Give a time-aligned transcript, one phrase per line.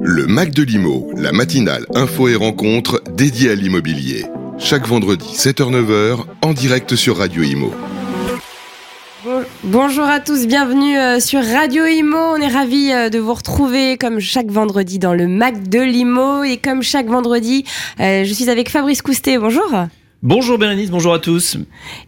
[0.00, 4.26] Le Mac de l'Imo, la matinale info et rencontre dédiée à l'immobilier.
[4.58, 7.72] Chaque vendredi 7h-9h en direct sur Radio Imo.
[9.64, 12.16] Bonjour à tous, bienvenue euh, sur Radio Imo.
[12.16, 16.44] On est ravis euh, de vous retrouver comme chaque vendredi dans le Mac de l'Imo.
[16.44, 17.64] Et comme chaque vendredi,
[18.00, 19.38] euh, je suis avec Fabrice Coustet.
[19.38, 19.72] Bonjour.
[20.22, 21.56] Bonjour Bérénice, bonjour à tous.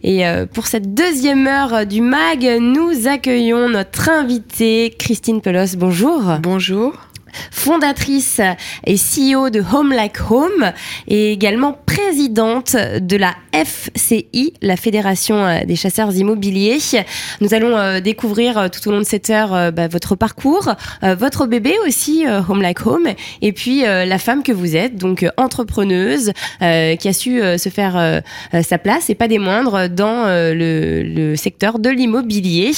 [0.03, 5.77] Et pour cette deuxième heure du MAG, nous accueillons notre invitée Christine Pelos.
[5.77, 6.23] Bonjour.
[6.41, 7.08] Bonjour
[7.51, 8.41] fondatrice
[8.85, 10.71] et CEO de Home Like Home
[11.07, 16.77] et également présidente de la FCI, la Fédération euh, des chasseurs immobiliers.
[17.41, 21.45] Nous allons euh, découvrir euh, tout au long de cette heure bah, votre parcours, votre
[21.45, 23.07] bébé aussi, Home Like Home,
[23.41, 28.21] et puis la femme que vous êtes, donc entrepreneuse, qui a su se faire
[28.63, 32.71] sa place et pas des moindres dans le, secteur de l'immobilier.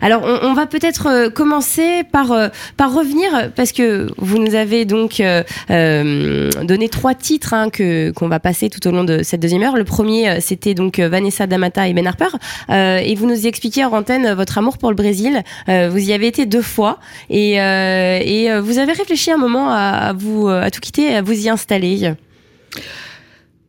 [0.00, 5.20] Alors on, on va peut-être commencer par, par revenir parce que vous nous avez donc
[5.20, 9.40] euh, euh, donné trois titres hein, que qu'on va passer tout au long de cette
[9.40, 9.76] deuxième heure.
[9.76, 12.28] Le premier, euh, c'était donc Vanessa Damata et Ben Harper,
[12.68, 15.42] et vous nous expliquiez en antenne votre amour pour le Brésil.
[15.66, 16.98] vous y avez été deux fois,
[17.30, 21.48] et, et vous avez réfléchi un moment à, vous à tout quitter, à vous y
[21.48, 22.12] installer.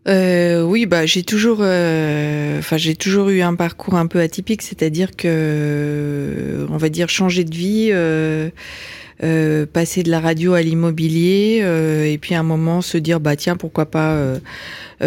[0.08, 6.68] oui, bah j'ai toujours, enfin j'ai toujours eu un parcours un peu atypique, c'est-à-dire que,
[6.70, 7.92] on va dire, changer de vie.
[9.74, 13.36] Passer de la radio à l'immobilier euh, et puis à un moment se dire bah
[13.36, 14.40] tiens pourquoi pas euh,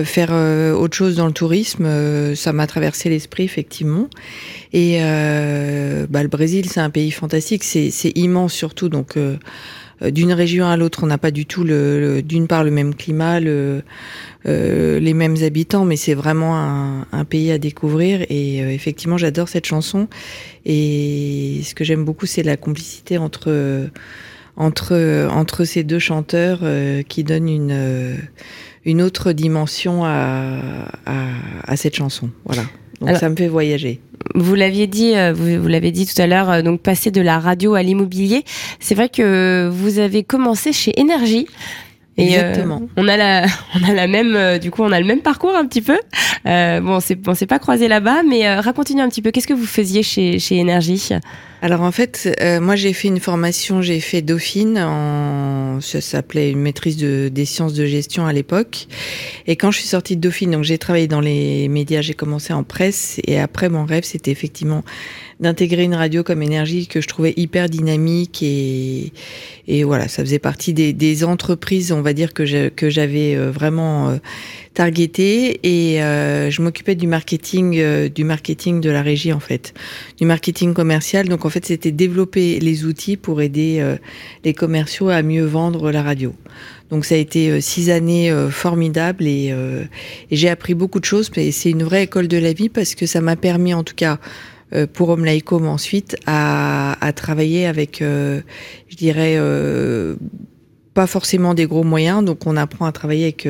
[0.05, 0.33] faire
[0.79, 4.09] autre chose dans le tourisme ça m'a traversé l'esprit effectivement.
[4.73, 4.99] Et
[6.09, 9.17] bah, le Brésil c'est un pays fantastique c'est immense surtout donc
[10.11, 13.41] d'une région à l'autre on n'a pas du tout le, d'une part le même climat
[13.41, 13.83] le
[14.47, 18.23] euh, les mêmes habitants, mais c'est vraiment un, un, pays à découvrir.
[18.29, 20.09] Et euh, effectivement, j'adore cette chanson.
[20.65, 23.89] Et ce que j'aime beaucoup, c'est la complicité entre
[24.57, 28.19] entre entre ces deux chanteurs euh, qui donnent une
[28.85, 31.27] une autre dimension à, à,
[31.65, 32.31] à cette chanson.
[32.45, 32.65] Voilà.
[33.07, 34.01] Donc ça me fait voyager.
[34.35, 37.75] Vous l'aviez dit, vous, vous l'avez dit tout à l'heure, donc passer de la radio
[37.75, 38.45] à l'immobilier.
[38.81, 41.47] C'est vrai que vous avez commencé chez Énergie.
[42.19, 42.83] Et Exactement.
[42.97, 43.47] on a la,
[43.81, 45.99] on a la même, euh, du coup, on a le même parcours un petit peu.
[46.47, 49.31] Euh, bon, on s'est pas croisé là-bas, mais euh, racontez-nous un petit peu.
[49.31, 51.11] Qu'est-ce que vous faisiez chez chez Énergie?
[51.65, 56.51] Alors en fait, euh, moi j'ai fait une formation, j'ai fait Dauphine, en, ça s'appelait
[56.51, 58.89] une maîtrise de, des sciences de gestion à l'époque.
[59.47, 62.53] Et quand je suis sortie de Dauphine, donc j'ai travaillé dans les médias, j'ai commencé
[62.53, 64.83] en presse, et après mon rêve c'était effectivement
[65.43, 69.13] d'intégrer une radio comme énergie que je trouvais hyper dynamique et,
[69.67, 74.09] et voilà, ça faisait partie des, des entreprises, on va dire, que j'avais euh, vraiment
[74.09, 74.17] euh,
[74.73, 79.75] targeté et euh, je m'occupais du marketing, du marketing de la régie en fait,
[80.17, 81.29] du marketing commercial.
[81.29, 83.85] Donc en fait, c'était développer les outils pour aider
[84.45, 86.33] les commerciaux à mieux vendre la radio.
[86.91, 89.49] Donc ça a été six années formidables et,
[90.31, 91.31] et j'ai appris beaucoup de choses.
[91.37, 93.95] Mais c'est une vraie école de la vie parce que ça m'a permis en tout
[93.95, 94.52] cas euh,
[94.93, 95.27] pour Home
[95.67, 98.41] ensuite à, à travailler avec, euh,
[98.89, 100.17] je dirais, euh,
[100.95, 102.25] pas forcément des gros moyens.
[102.25, 103.49] Donc on apprend à travailler avec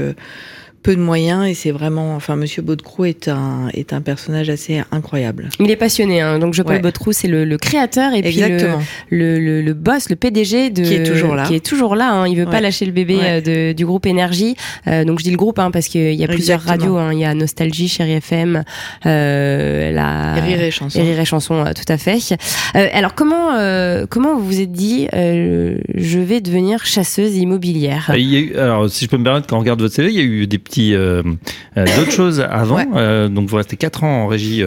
[0.83, 4.83] peu de moyens et c'est vraiment, enfin, Monsieur Baudecroux est un est un personnage assez
[4.91, 5.49] incroyable.
[5.61, 6.39] Il est passionné, hein.
[6.39, 7.13] donc je Paul ouais.
[7.13, 11.03] c'est le, le, créateur et puis le, le, le, boss, le PDG de qui est
[11.05, 12.13] toujours là, qui est toujours là.
[12.13, 12.29] Hein.
[12.29, 14.57] Il veut pas lâcher le bébé euh, de, du groupe Énergie.
[14.87, 16.97] Euh, donc je dis le groupe hein, parce qu'il y a plusieurs radios.
[16.97, 17.13] Hein.
[17.13, 18.65] Il y a Nostalgie, Chérie FM,
[19.07, 22.19] euh, la Rire et Chanson, Rire et Chanson, euh, tout à fait.
[22.77, 23.51] Euh, alors comment
[24.09, 28.13] comment vous vous êtes dit je vais devenir chasseuse immobilière?
[28.17, 30.09] Il y a eu, Alors si je peux me permettre, quand on regarde votre CV,
[30.11, 31.23] il y a eu des euh,
[31.77, 32.85] euh, d'autres choses avant.
[32.97, 34.63] Euh, donc vous restez quatre ans en régie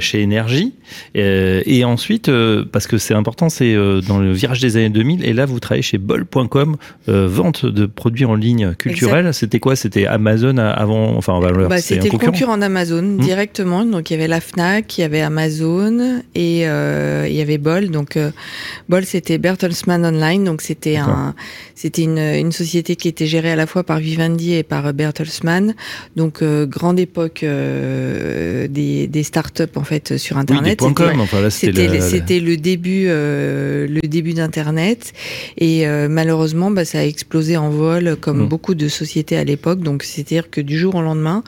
[0.00, 0.74] chez Énergie.
[1.14, 2.30] et ensuite,
[2.72, 3.74] parce que c'est important, c'est
[4.06, 5.24] dans le virage des années 2000.
[5.24, 9.32] Et là, vous travaillez chez bol.com, vente de produits en ligne culturels.
[9.32, 9.76] C'était quoi?
[9.76, 11.16] C'était Amazon avant?
[11.16, 13.18] Enfin, bah, c'était le concurrent d'Amazon hmm.
[13.18, 13.84] directement.
[13.84, 17.90] Donc il y avait la Fnac, il y avait Amazon et il y avait Bol.
[17.90, 18.18] Donc
[18.88, 20.44] Bol, c'était Bertelsmann Online.
[20.44, 21.34] Donc c'était un,
[21.74, 25.29] c'était une, une société qui était gérée à la fois par Vivendi et par Bertelsmann
[26.16, 30.80] donc euh, grande époque euh, des, des startups en fait sur Internet.
[31.50, 35.12] c'était le début, euh, le début d'Internet
[35.56, 38.48] et malheureusement, bah, ça a explosé en vol comme mmh.
[38.48, 39.80] beaucoup de sociétés à l'époque.
[39.80, 41.42] Donc c'est-à-dire que du jour au lendemain,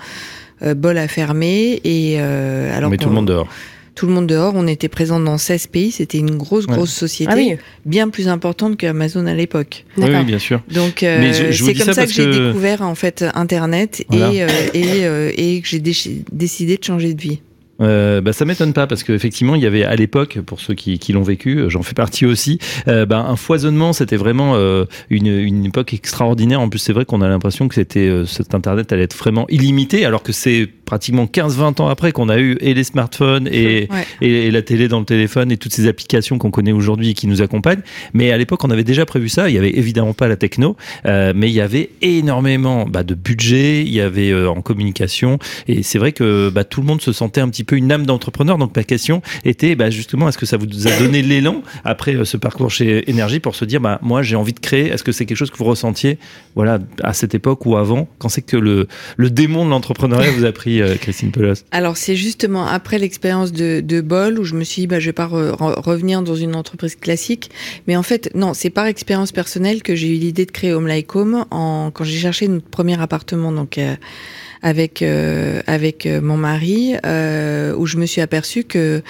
[0.76, 2.90] Bol a fermé et alors.
[2.90, 3.48] Mais tout le monde dehors
[3.94, 4.54] tout le monde dehors.
[4.56, 5.90] On était présent dans 16 pays.
[5.90, 9.84] C'était une grosse, grosse société, ah bien plus importante qu'Amazon à l'époque.
[9.96, 10.62] Oui, bien sûr.
[10.72, 15.32] Donc, euh, c'est comme ça, que j'ai découvert en fait Internet et, euh, et, euh,
[15.36, 17.40] et, que j'ai décidé de changer de vie.
[17.80, 20.98] Euh, bah, ça m'étonne pas parce qu'effectivement il y avait à l'époque pour ceux qui,
[20.98, 24.84] qui l'ont vécu euh, j'en fais partie aussi euh, bah, un foisonnement c'était vraiment euh,
[25.10, 26.60] une, une, époque extraordinaire.
[26.60, 29.46] En plus c'est vrai qu'on a l'impression que c'était euh, cet internet allait être vraiment
[29.48, 33.88] illimité alors que c'est pratiquement 15-20 ans après qu'on a eu et les smartphones et,
[33.90, 34.06] Ouais.
[34.20, 37.14] et, et la télé dans le téléphone et toutes ces applications qu'on connaît aujourd'hui et
[37.14, 37.80] qui nous accompagnent.
[38.12, 39.48] Mais à l'époque on avait déjà prévu ça.
[39.48, 40.76] Il y avait évidemment pas la techno
[41.06, 45.38] euh, mais il y avait énormément bah, de budget il y avait euh, en communication.
[45.68, 48.06] Et c'est vrai que bah, tout le monde se sentait un petit peu une âme
[48.06, 48.58] d'entrepreneur.
[48.58, 52.24] Donc ma question était bah, justement, est-ce que ça vous a donné l'élan après euh,
[52.24, 54.88] ce parcours chez Énergie pour se dire, bah, moi j'ai envie de créer.
[54.88, 56.18] Est-ce que c'est quelque chose que vous ressentiez,
[56.54, 58.08] voilà, à cette époque ou avant?
[58.18, 61.64] Quand c'est que le, le démon de l'entrepreneuriat vous a pris, euh, Christine Pelos?
[61.70, 65.06] Alors c'est justement après l'expérience de, de Bol où je me suis dit bah je
[65.06, 67.50] vais pas re- re- revenir dans une entreprise classique,
[67.86, 70.86] mais en fait non c'est par expérience personnelle que j'ai eu l'idée de créer Home
[70.86, 73.94] Like Home quand j'ai cherché notre premier appartement donc euh,
[74.62, 79.02] avec euh, avec euh, mon mari euh, où je me suis aperçue que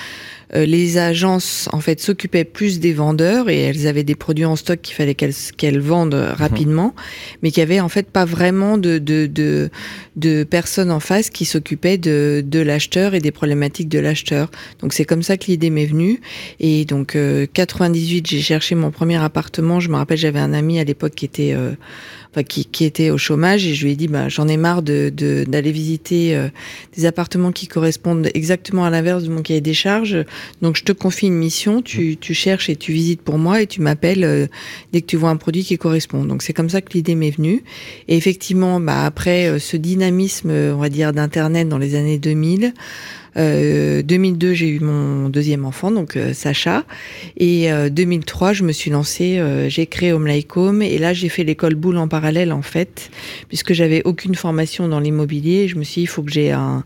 [0.55, 4.83] les agences en fait s'occupaient plus des vendeurs et elles avaient des produits en stock
[4.83, 6.95] qu'il fallait qu'elles qu'elles vendent rapidement,
[7.43, 9.71] mais qu'il y avait en fait pas vraiment de de de,
[10.17, 14.51] de personnes en face qui s'occupaient de de l'acheteur et des problématiques de l'acheteur.
[14.81, 16.21] Donc c'est comme ça que l'idée m'est venue
[16.61, 19.81] et donc euh, 98 j'ai cherché mon premier appartement.
[19.81, 21.73] Je me rappelle j'avais un ami à l'époque qui était euh,
[22.32, 24.82] enfin, qui, qui était au chômage et je lui ai dit bah j'en ai marre
[24.82, 26.49] de de- d'aller visiter euh,
[26.96, 30.17] des appartements qui correspondent exactement à l'inverse de mon cahier des charges.
[30.62, 33.67] Donc je te confie une mission, tu, tu cherches et tu visites pour moi et
[33.67, 34.46] tu m'appelles euh,
[34.93, 36.25] dès que tu vois un produit qui correspond.
[36.25, 37.62] Donc c'est comme ça que l'idée m'est venue.
[38.08, 42.19] Et effectivement, bah après euh, ce dynamisme, euh, on va dire d'internet dans les années
[42.19, 42.73] 2000.
[43.37, 46.84] Euh, 2002, j'ai eu mon deuxième enfant, donc euh, Sacha.
[47.37, 50.82] Et euh, 2003, je me suis lancée, euh, j'ai créé Home Like Home.
[50.82, 53.11] Et là, j'ai fait l'école boule en parallèle, en fait,
[53.49, 55.69] puisque j'avais aucune formation dans l'immobilier.
[55.69, 56.84] Je me suis dit, il faut que j'ai un,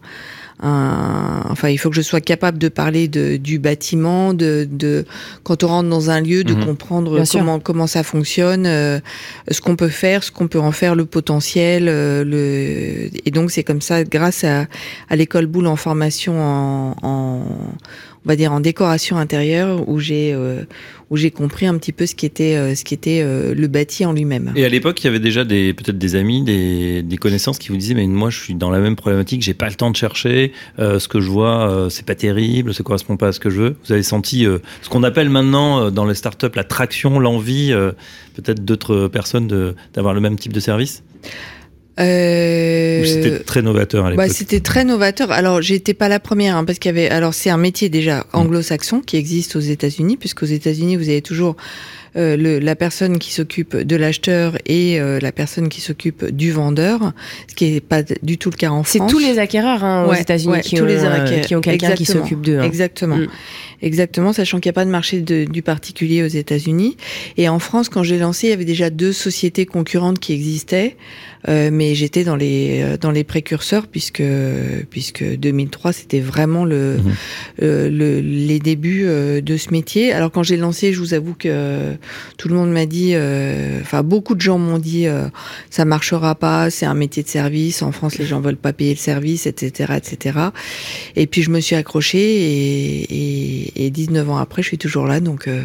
[0.63, 5.05] un- enfin, il faut que je sois capable de parler de, du bâtiment, de, de
[5.43, 6.65] quand on rentre dans un lieu, de Mhm.
[6.65, 7.41] comprendre Bien sûr.
[7.41, 8.99] comment comment ça fonctionne, euh,
[9.51, 13.51] ce qu'on peut faire, ce qu'on peut en faire, le potentiel, euh, le et donc
[13.51, 14.67] c'est comme ça, grâce à,
[15.09, 17.43] à l'école boule en formation en, en
[18.27, 20.65] on va dire en décoration intérieure, où j'ai euh,
[21.11, 23.69] où j'ai compris un petit peu ce qui était euh, ce qui était euh, le
[23.69, 24.53] bâti en lui-même.
[24.57, 27.77] Et à l'époque, il y avait déjà peut-être des amis, des, des connaissances qui vous
[27.77, 30.53] disaient mais moi je suis dans la même problématique, j'ai pas le temps de chercher,
[30.79, 33.77] ce que je vois c'est pas terrible, ça correspond pas à ce que je veux.
[33.87, 34.45] Vous avez senti
[34.83, 37.73] ce qu'on appelle maintenant dans les startups la traction, l'envie,
[38.35, 41.05] peut-être d'autres personnes d'avoir le même type de service?
[41.99, 44.27] Euh, c'était très novateur à l'époque.
[44.27, 45.33] Bah, c'était très novateur.
[45.33, 47.09] Alors, j'étais pas la première, hein, parce qu'il y avait.
[47.09, 51.57] Alors, c'est un métier déjà anglo-saxon qui existe aux États-Unis, puisqu'aux États-Unis, vous avez toujours
[52.17, 56.51] euh, le, la personne qui s'occupe de l'acheteur et euh, la personne qui s'occupe du
[56.53, 57.13] vendeur,
[57.49, 59.11] ce qui est pas du tout le cas en C'est France.
[59.11, 61.61] tous les acquéreurs hein, aux Ouais, États-Unis ouais, qui, tous ont, les euh, qui ont
[61.61, 62.59] quelqu'un qui s'occupe d'eux.
[62.59, 62.63] hein.
[62.63, 63.17] Exactement.
[63.17, 63.29] Mm.
[63.83, 66.97] Exactement, sachant qu'il n'y a pas de marché de- du particulier aux États-Unis.
[67.37, 70.97] Et en France, quand j'ai lancé, il y avait déjà deux sociétés concurrentes qui existaient,
[71.49, 74.23] euh, mais j'étais dans les euh, dans les précurseurs puisque
[74.91, 77.13] puisque 2003 c'était vraiment le, Mhm.
[77.63, 80.13] euh, le les débuts euh, de ce métier.
[80.13, 81.95] Alors quand j'ai lancé, je vous avoue que euh,
[82.37, 85.27] tout le monde m'a dit, euh, enfin beaucoup de gens m'ont dit, euh,
[85.71, 87.83] ça marchera pas, c'est un métier de service.
[87.83, 90.39] En France, les gens veulent pas payer le service, etc., etc.
[91.15, 95.07] Et puis je me suis accrochée et, et, et 19 ans après, je suis toujours
[95.07, 95.63] là, donc euh,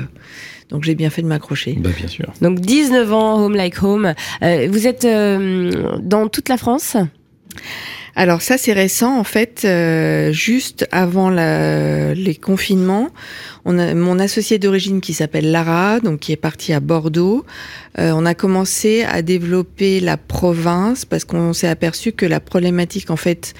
[0.71, 1.73] donc j'ai bien fait de m'accrocher.
[1.73, 2.31] Bah, bien sûr.
[2.41, 4.13] Donc 19 ans, Home Like Home.
[4.41, 6.95] Euh, vous êtes euh, dans toute la France?
[8.15, 13.09] Alors ça c'est récent en fait, euh, juste avant la, les confinements,
[13.65, 17.45] on a mon associé d'origine qui s'appelle Lara, donc qui est parti à Bordeaux.
[17.99, 23.09] Euh, on a commencé à développer la province parce qu'on s'est aperçu que la problématique
[23.09, 23.53] en fait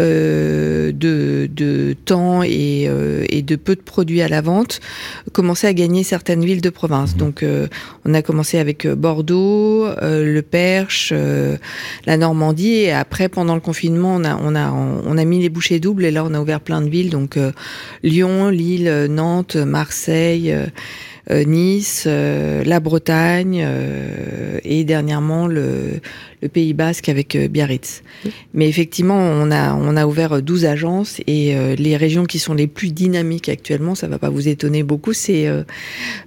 [0.00, 4.80] euh, de, de temps et, euh, et de peu de produits à la vente
[5.32, 7.16] commençait à gagner certaines villes de province.
[7.16, 7.68] Donc euh,
[8.06, 11.56] on a commencé avec Bordeaux, euh, le Perche, euh,
[12.06, 15.48] la Normandie et après pendant le confinement on a on a on a mis les
[15.48, 17.52] bouchées doubles et là on a ouvert plein de villes donc euh,
[18.02, 20.52] Lyon, Lille, Nantes, Marseille.
[20.52, 20.66] euh,
[21.30, 23.66] euh, Nice, euh, la Bretagne
[24.62, 26.00] et dernièrement le
[26.48, 28.02] Pays Basque avec euh, Biarritz.
[28.54, 32.54] Mais effectivement, on a on a ouvert 12 agences et euh, les régions qui sont
[32.54, 35.62] les plus dynamiques actuellement, ça va pas vous étonner beaucoup, c'est euh,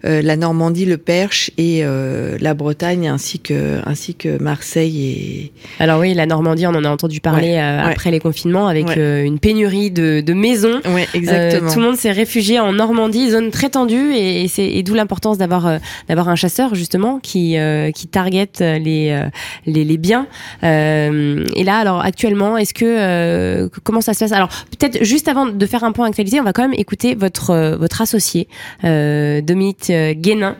[0.06, 5.52] euh, la Normandie, le Perche et euh, la Bretagne ainsi que ainsi que Marseille et
[5.84, 7.92] Alors oui, la Normandie, on en a entendu parler Ouais, euh, ouais.
[7.92, 8.96] après les confinements avec Ouais.
[8.98, 10.82] euh, une pénurie de, de maisons.
[10.86, 14.94] Euh, tout le monde s'est réfugié en Normandie, zone très tendue, et, et c'est- d'où
[14.94, 17.56] l'importance d'avoir d'avoir un chasseur justement qui
[17.96, 19.24] qui target les
[19.66, 20.28] les, les biens.
[20.64, 24.32] et là, alors actuellement, est-ce que comment ça se passe?
[24.32, 27.76] Alors peut-être juste avant de faire un point actualité, on va quand même écouter votre
[27.78, 28.48] votre associé
[28.84, 30.56] Dominique Guénin,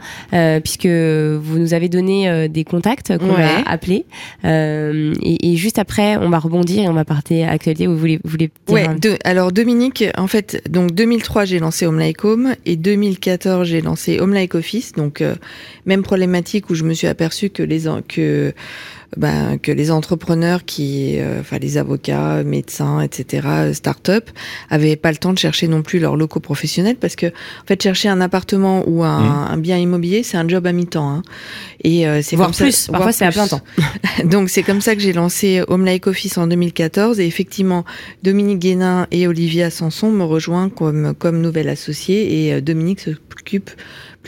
[0.64, 4.06] puisque vous nous avez donné des contacts qu'on va appeler.
[4.44, 7.88] Et, et, juste après, on va rebondir et on va partir à actualité.
[7.88, 8.88] Vous voulez, vous voulez Ouais.
[9.24, 14.20] alors Dominique, en fait, donc 2003 j'ai lancé Home Like Home et 2014 j'ai lancé
[14.20, 14.94] Home Like Office.
[14.94, 15.36] Donc euh,
[15.86, 18.54] même problématique où je me suis aperçu que les que
[19.16, 24.30] ben, que les entrepreneurs qui, euh, enfin les avocats, médecins, etc., start-up,
[24.70, 27.82] avaient pas le temps de chercher non plus leurs locaux professionnels parce que en fait
[27.82, 29.52] chercher un appartement ou un, mmh.
[29.52, 31.10] un bien immobilier c'est un job à mi-temps.
[31.10, 31.22] Hein.
[31.84, 33.62] Et euh, c'est voire plus, ça, parfois c'est à plein temps.
[34.26, 37.86] Donc c'est comme ça que j'ai lancé Home Like Office en 2014 et effectivement
[38.24, 43.72] Dominique Guénin et Olivia Sanson me rejoignent comme comme nouvelle associée et euh, Dominique s'occupe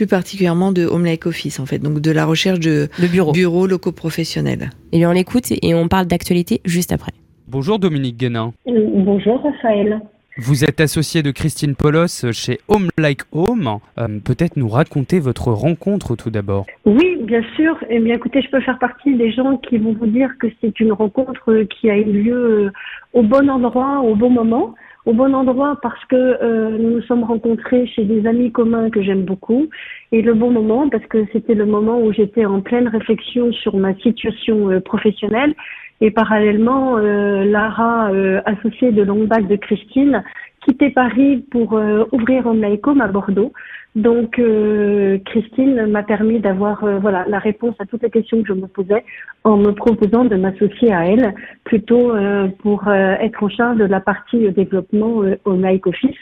[0.00, 3.32] plus particulièrement de Home Like Office, en fait, donc de la recherche de, bureaux.
[3.32, 4.70] bureaux locaux professionnels.
[4.92, 7.12] Et bien on l'écoute et on parle d'actualité juste après.
[7.48, 8.54] Bonjour Dominique Guénin.
[8.66, 10.00] Euh, bonjour Raphaël.
[10.38, 13.76] Vous êtes associé de Christine Polos chez Home Like Home.
[13.98, 16.64] Euh, peut-être nous raconter votre rencontre tout d'abord.
[16.86, 17.76] Oui, bien sûr.
[17.90, 20.80] Eh bien, écoutez, je peux faire partie des gens qui vont vous dire que c'est
[20.80, 22.72] une rencontre qui a eu lieu
[23.12, 24.74] au bon endroit, au bon moment
[25.06, 29.02] au bon endroit parce que euh, nous nous sommes rencontrés chez des amis communs que
[29.02, 29.68] j'aime beaucoup.
[30.12, 33.76] Et le bon moment parce que c'était le moment où j'étais en pleine réflexion sur
[33.76, 35.54] ma situation euh, professionnelle.
[36.02, 38.10] Et parallèlement euh, Lara
[38.46, 40.22] associée de longue de Christine
[40.60, 41.72] quittait Paris pour
[42.12, 43.52] ouvrir un Maïcom à Bordeaux.
[43.96, 48.48] Donc, euh, Christine m'a permis d'avoir euh, voilà la réponse à toutes les questions que
[48.48, 49.04] je me posais
[49.42, 54.00] en me proposant de m'associer à elle, plutôt euh, pour être en charge de la
[54.00, 56.16] partie développement au Nike Office.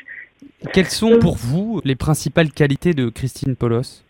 [0.73, 4.05] Quelles sont pour vous les principales qualités de Christine Polos?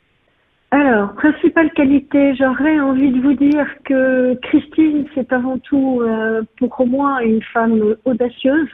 [0.70, 6.02] Alors, principale qualité, j'aurais envie de vous dire que Christine, c'est avant tout
[6.58, 8.68] pour moi une femme audacieuse,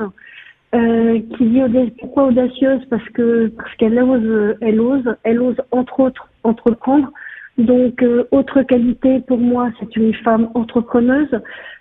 [0.75, 1.61] euh, qui dit
[2.01, 2.85] pourquoi audacieuse?
[2.91, 7.11] Parce que parce qu'elle ose, elle ose, elle ose entre autres entreprendre.
[7.59, 11.41] Donc euh, autre qualité pour moi, c'est une femme entrepreneuse.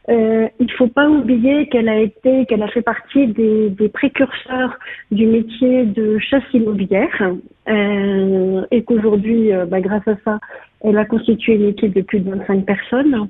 [0.10, 4.78] Euh, il faut pas oublier qu'elle a été, qu'elle a fait partie des, des, précurseurs
[5.12, 7.32] du métier de chasse immobilière
[7.70, 10.40] euh, et qu'aujourd'hui, bah, grâce à ça,
[10.82, 13.28] elle a constitué une équipe de plus de 25 personnes.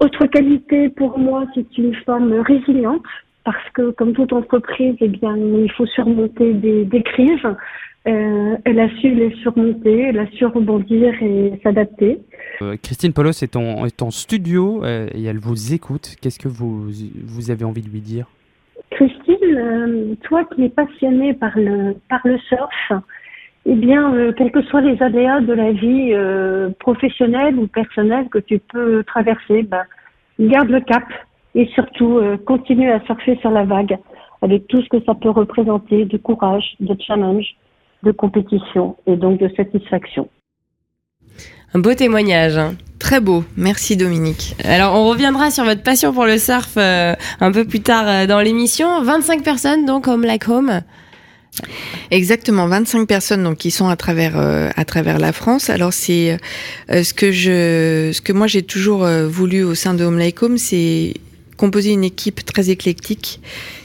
[0.00, 3.02] autre qualité pour moi, c'est une femme résiliente
[3.44, 7.46] parce que comme toute entreprise, eh bien, il faut surmonter des, des crises.
[8.08, 12.18] Euh, elle a su les surmonter, elle a su rebondir et s'adapter.
[12.60, 16.16] Euh, Christine Polos est en, est en studio euh, et elle vous écoute.
[16.20, 16.90] Qu'est-ce que vous,
[17.24, 18.26] vous avez envie de lui dire?
[18.90, 22.92] Christine, toi qui es passionnée par le, par le surf,
[23.64, 26.12] eh bien, quels que soient les aléas de la vie
[26.80, 29.84] professionnelle ou personnelle que tu peux traverser, bah,
[30.40, 31.04] garde le cap,
[31.54, 33.98] et surtout euh, continuer à surfer sur la vague
[34.40, 37.44] avec tout ce que ça peut représenter de courage, de challenge,
[38.02, 40.28] de compétition et donc de satisfaction.
[41.74, 42.56] Un beau témoignage.
[42.56, 42.74] Hein.
[42.98, 44.54] Très beau, merci Dominique.
[44.64, 48.26] Alors on reviendra sur votre passion pour le surf euh, un peu plus tard euh,
[48.26, 49.02] dans l'émission.
[49.02, 50.82] 25 personnes donc Home Like Home.
[52.10, 55.68] Exactement, 25 personnes donc qui sont à travers à travers la France.
[55.68, 56.38] Alors c'est
[56.88, 60.56] ce que je ce que moi j'ai toujours voulu au sein de Home Like Home,
[60.56, 61.12] c'est
[61.62, 63.38] composer une équipe très éclectique.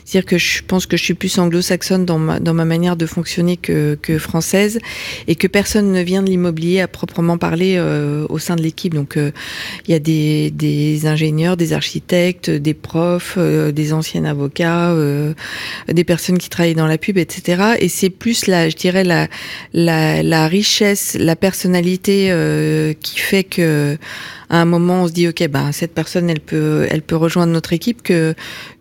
[0.04, 3.06] C'est-à-dire que je pense que je suis plus anglo-saxonne dans ma, dans ma manière de
[3.06, 4.80] fonctionner que, que française
[5.28, 8.96] et que personne ne vient de l'immobilier à proprement parler euh, au sein de l'équipe.
[8.96, 9.30] Donc euh,
[9.86, 14.96] il y a des, des, ingénieurs, des architectes, des profs, euh, des anciens avocats,
[15.88, 17.76] des personnes qui travaillent dans la pub, etc.
[17.80, 19.28] Et c'est plus la, je dirais la,
[19.74, 22.34] la, la richesse, la personnalité
[23.04, 23.98] qui fait que
[24.50, 27.54] à un moment on se dit ok ben cette personne elle peut elle peut rejoindre
[27.54, 28.36] notre équipe que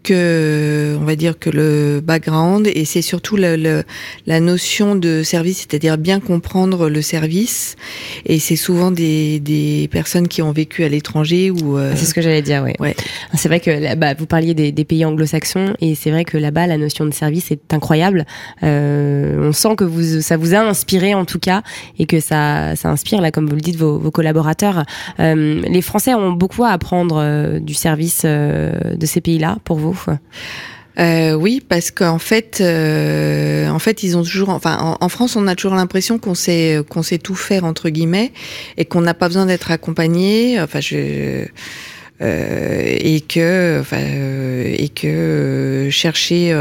[0.06, 3.82] que on va dire que le background et c'est surtout le,
[4.26, 7.76] la notion de service, c'est-à-dire bien comprendre le service.
[8.24, 11.76] Et c'est souvent des, des personnes qui ont vécu à l'étranger ou.
[11.76, 12.72] Euh, c'est ce que j'allais dire, oui.
[12.78, 12.94] Ouais.
[13.34, 16.66] C'est vrai que bah, vous parliez des, des pays anglo-saxons et c'est vrai que là-bas
[16.66, 18.26] la notion de service est incroyable.
[18.62, 21.62] Euh, on sent que vous, ça vous a inspiré en tout cas
[21.98, 24.84] et que ça, ça inspire là, comme vous le dites, vos, vos collaborateurs.
[25.18, 29.78] Euh, les Français ont beaucoup à apprendre euh, du service euh, de ces pays-là pour
[29.78, 30.00] vous?
[30.98, 35.54] Euh, oui, parce qu'en fait, en fait, ils ont toujours, enfin, en, France, on a
[35.54, 38.32] toujours l'impression qu'on sait, qu'on sait tout faire entre guillemets,
[38.78, 40.58] et qu'on n'a pas besoin d'être accompagné.
[40.60, 41.44] Enfin, je
[42.20, 46.52] et que, euh, et que euh, chercher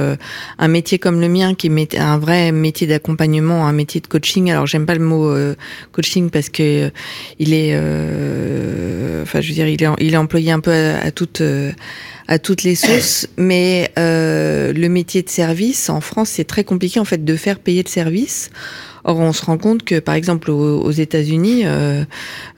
[0.60, 4.52] un métier comme le mien, qui est un vrai métier d'accompagnement, un métier de coaching.
[4.52, 5.34] Alors j'aime pas le mot
[5.92, 6.92] coaching parce que
[7.40, 7.76] il est,
[9.22, 11.42] enfin, je veux dire, il est, il est employé un peu à, à toute
[12.28, 17.00] à toutes les sauces, mais euh, le métier de service en France, c'est très compliqué
[17.00, 18.50] en fait de faire payer le service.
[19.08, 22.04] Or, on se rend compte que, par exemple, aux, États-Unis, euh,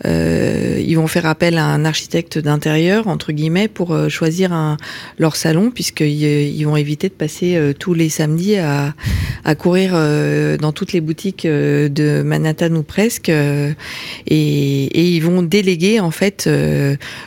[0.06, 4.78] euh, ils vont faire appel à un architecte d'intérieur, entre guillemets, pour euh, choisir
[5.20, 8.94] leur salon, puisqu'ils ils vont éviter de passer tous les samedis à,
[9.56, 9.92] courir
[10.60, 13.76] dans toutes les boutiques de Manhattan ou presque, et,
[14.28, 16.50] ils vont déléguer en fait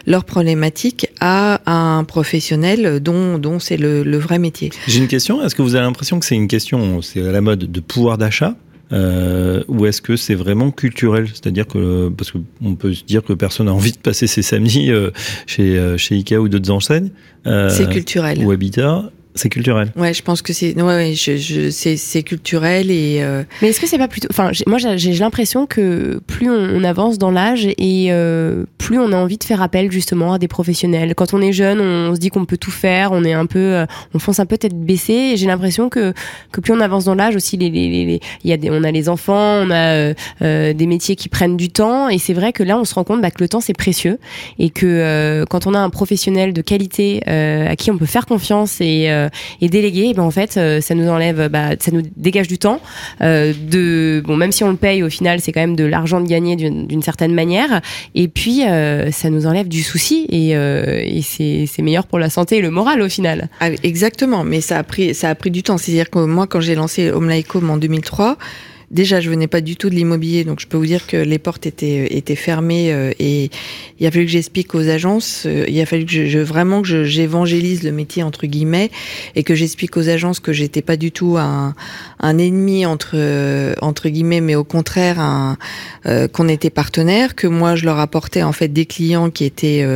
[0.07, 4.71] leurs problématiques à un professionnel dont, dont c'est le, le vrai métier.
[4.87, 5.45] J'ai une question.
[5.45, 8.17] Est-ce que vous avez l'impression que c'est une question, c'est à la mode de pouvoir
[8.17, 8.57] d'achat?
[8.93, 11.29] Euh, ou est-ce que c'est vraiment culturel?
[11.29, 14.91] C'est-à-dire que, parce qu'on peut se dire que personne n'a envie de passer ses samedis
[14.91, 15.11] euh,
[15.47, 17.11] chez, euh, chez Ikea ou d'autres enseignes.
[17.47, 18.45] Euh, c'est culturel.
[18.45, 19.11] Ou Habitat.
[19.41, 19.91] C'est culturel.
[19.97, 23.21] Ouais, je pense que c'est ouais, ouais je, je, c'est culturel et.
[23.23, 23.43] Euh...
[23.63, 27.31] Mais est-ce que c'est pas plutôt Enfin, moi, j'ai l'impression que plus on, avance dans
[27.31, 31.15] l'âge et euh, plus on a envie de faire appel justement à des professionnels.
[31.15, 33.59] Quand on est jeune, on, se dit qu'on peut tout faire, on est un peu,
[33.59, 35.33] euh, on fonce un peu tête baissée.
[35.33, 36.13] Et j'ai l'impression que
[36.53, 38.91] que plus on avance dans l'âge aussi, les, les, les, y a des, on a
[38.91, 42.11] les enfants, on a euh, euh, des métiers qui prennent du temps.
[42.11, 44.19] Et c'est vrai que là, on se rend compte bah, que le temps c'est précieux
[44.59, 48.83] et que quand on a un professionnel de qualité à qui on peut faire confiance
[48.83, 49.30] et euh,
[49.61, 52.81] et déléguer, ben en fait, euh, ça nous enlève, bah, ça nous dégage du temps.
[53.21, 56.21] Euh, de bon, même si on le paye, au final, c'est quand même de l'argent
[56.21, 57.81] de gagner d'une certaine manière.
[58.15, 58.63] Et puis,
[59.11, 63.03] ça nous enlève du souci et, et c'est meilleur pour la santé et le moral
[63.03, 63.49] au final.
[63.61, 65.79] Ah, exactement, mais ça a pris ça a pris du temps.
[65.79, 68.37] C'est-à-dire que moi, quand j'ai lancé Home Like Home en 2003
[68.91, 71.39] Déjà, je venais pas du tout de l'immobilier, donc je peux vous dire que les
[71.39, 73.49] portes étaient étaient fermées euh, et
[74.01, 77.05] il a fallu que j'explique aux agences, euh, il a fallu que je, vraiment que
[77.05, 78.91] j'évangélise le métier entre guillemets
[79.37, 81.77] et que j'explique aux agences que j'étais pas du tout un,
[82.19, 85.57] un ennemi entre euh, entre guillemets, mais au contraire un
[86.33, 89.87] qu'on était partenaires, que moi je leur apportais en fait des clients qui étaient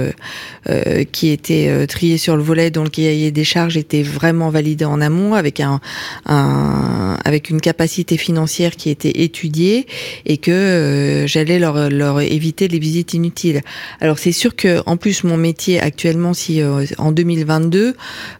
[1.12, 5.00] qui étaient triés sur le volet, dont le cahier des charges était vraiment validé en
[5.00, 5.80] amont avec un,
[6.26, 9.86] un avec une capacité financière qui étaient étudiés
[10.26, 13.62] et que euh, j'allais leur, leur éviter les visites inutiles.
[14.00, 17.94] Alors c'est sûr que en plus mon métier actuellement, si euh, en 2022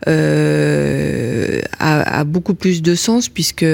[0.07, 3.64] euh, a, a, beaucoup plus de sens puisque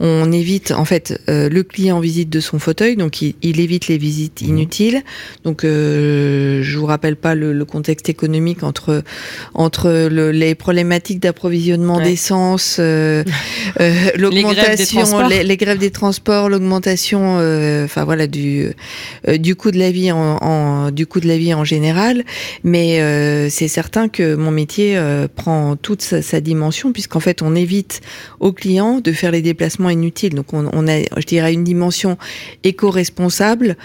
[0.00, 3.88] on évite en fait euh, le client visite de son fauteuil, donc il, il évite
[3.88, 4.48] les visites mmh.
[4.48, 5.02] inutiles.
[5.44, 9.02] Donc je vous rappelle pas le, le, contexte économique entre
[9.54, 12.78] entre le, les problématiques d'approvisionnement d'essence,
[14.16, 18.70] l'augmentation, les, les, grèves des transports l'augmentation, euh, enfin voilà, du
[19.28, 22.24] euh, du coût de la vie en, du coût de la vie en général.
[22.64, 24.98] Mais euh, c'est certain que mon métier
[25.34, 28.00] prend toute sa, dimension puisqu'en fait on évite
[28.38, 30.34] aux clients de faire les déplacements inutiles.
[30.34, 32.16] Donc on, on a, je dirais, une dimension
[32.64, 33.76] éco-responsable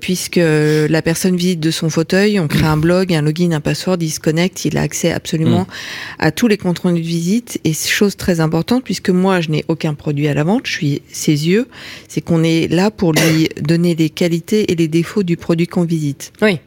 [0.00, 3.98] puisque la personne visite de son fauteuil, on crée un blog, un login, un password,
[4.00, 5.66] il se connecte, il a accès absolument mmh.
[6.20, 9.64] à tous les comptes rendus de visite et chose très importante puisque moi je n'ai
[9.68, 11.61] aucun produit à la vente, je suis ses yeux
[12.08, 15.84] c'est qu'on est là pour lui donner les qualités et les défauts du produit qu'on
[15.84, 16.32] visite.
[16.42, 16.58] Oui.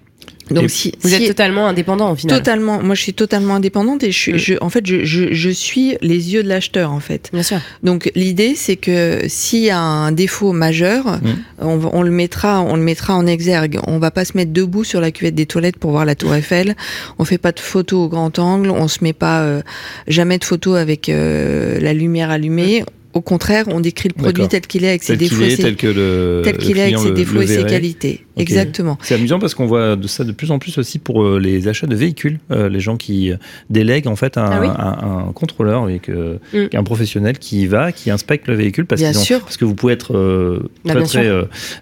[0.52, 2.38] Donc si, vous êtes totalement indépendant au final.
[2.38, 2.82] Totalement.
[2.82, 4.38] Moi, je suis totalement indépendante et je, suis, mm.
[4.38, 7.30] je en fait, je, je, je, suis les yeux de l'acheteur en fait.
[7.34, 7.60] Bien sûr.
[7.82, 11.20] Donc l'idée, c'est que s'il y a un défaut majeur, mm.
[11.62, 13.80] on, on, le mettra, on le mettra en exergue.
[13.88, 16.36] On va pas se mettre debout sur la cuvette des toilettes pour voir la Tour
[16.36, 16.76] Eiffel.
[17.18, 18.70] On fait pas de photos au grand angle.
[18.70, 19.62] On se met pas euh,
[20.08, 22.82] jamais de photos avec euh, la lumière allumée.
[22.82, 22.86] Mm.
[23.16, 25.88] Au contraire, on décrit le produit tel qu'il est avec ses défauts, est, tel, que
[25.88, 28.26] le, tel qu'il est avec ses défauts et ses qualités.
[28.36, 28.98] Exactement.
[29.02, 31.70] C'est amusant parce qu'on voit de ça de plus en plus aussi pour euh, les
[31.70, 32.40] achats de véhicules.
[32.52, 33.32] Euh, les gens qui
[33.70, 36.68] délèguent en fait un, ah un, contrôleur avec mm.
[36.74, 40.14] un professionnel qui y va, qui inspecte le véhicule parce, parce que vous pouvez être
[40.14, 41.30] euh, bah, très,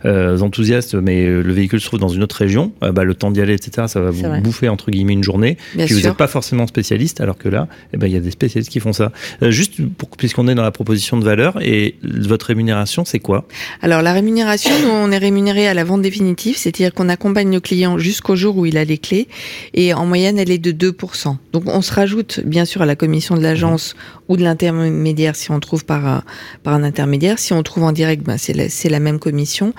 [0.02, 2.74] très enthousiaste, mais le véhicule se trouve dans une autre région.
[2.80, 5.58] bah, le temps d'y aller, etc., ça va vous bouffer entre guillemets une journée.
[5.74, 6.04] Bien puis sûr.
[6.04, 8.72] vous n'êtes pas forcément spécialiste, alors que là, eh ben, il y a des spécialistes
[8.72, 9.12] qui font ça.
[9.41, 9.78] juste
[10.17, 13.48] puisqu'on est dans la proposition de valeur et votre rémunération, c'est quoi?
[13.82, 17.60] Alors la rémunération, nous, on est rémunéré à la vente définitive, c'est-à-dire qu'on accompagne le
[17.60, 19.28] client jusqu'au jour où il a les clés
[19.74, 21.36] et en moyenne, elle est de 2%.
[21.52, 23.96] Donc on se rajoute bien sûr à la commission de l'agence
[24.28, 26.24] ou de l'intermédiaire si on trouve par un,
[26.64, 27.40] par un intermédiaire.
[27.40, 29.74] Si on trouve en direct, ben c'est la, la, même commission,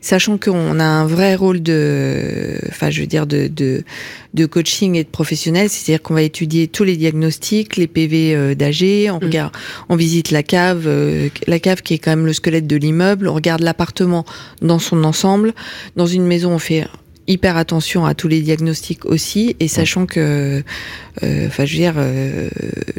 [0.00, 3.84] sachant qu'on a un vrai rôle de, enfin je veux dire de, de,
[4.34, 8.54] de coaching et de professionnel, c'est-à-dire qu'on va étudier tous les diagnostics, les PV euh,
[8.54, 9.24] d'AG, on mm.
[9.24, 9.52] regarde,
[9.88, 13.28] on visite la cave, euh, la cave qui est quand même le squelette de l'immeuble,
[13.28, 14.24] on regarde l'appartement
[14.62, 15.52] dans son ensemble.
[15.96, 16.86] Dans une maison, on fait
[17.26, 20.62] hyper attention à tous les diagnostics aussi, et sachant que,
[21.22, 22.48] enfin, je veux dire, euh,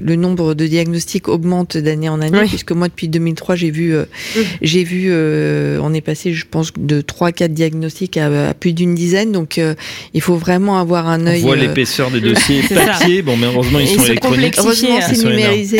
[0.01, 2.47] le nombre de diagnostics augmente d'année en année, Oui.
[2.47, 4.05] puisque moi depuis 2003, j'ai vu, euh,
[4.35, 4.43] Mhm.
[4.61, 8.95] j'ai vu, euh, on est passé, je pense, de 3-4 diagnostics à, à plus d'une
[8.95, 9.73] dizaine, donc euh,
[10.13, 11.41] il faut vraiment avoir un On œil.
[11.41, 12.85] voit euh, l'épaisseur des dossiers ça.
[12.85, 13.21] papier.
[13.21, 14.55] Bon, mais heureusement, ils Ils sont se électroniques.
[14.57, 15.79] Heureusement, c'est sont numérisé,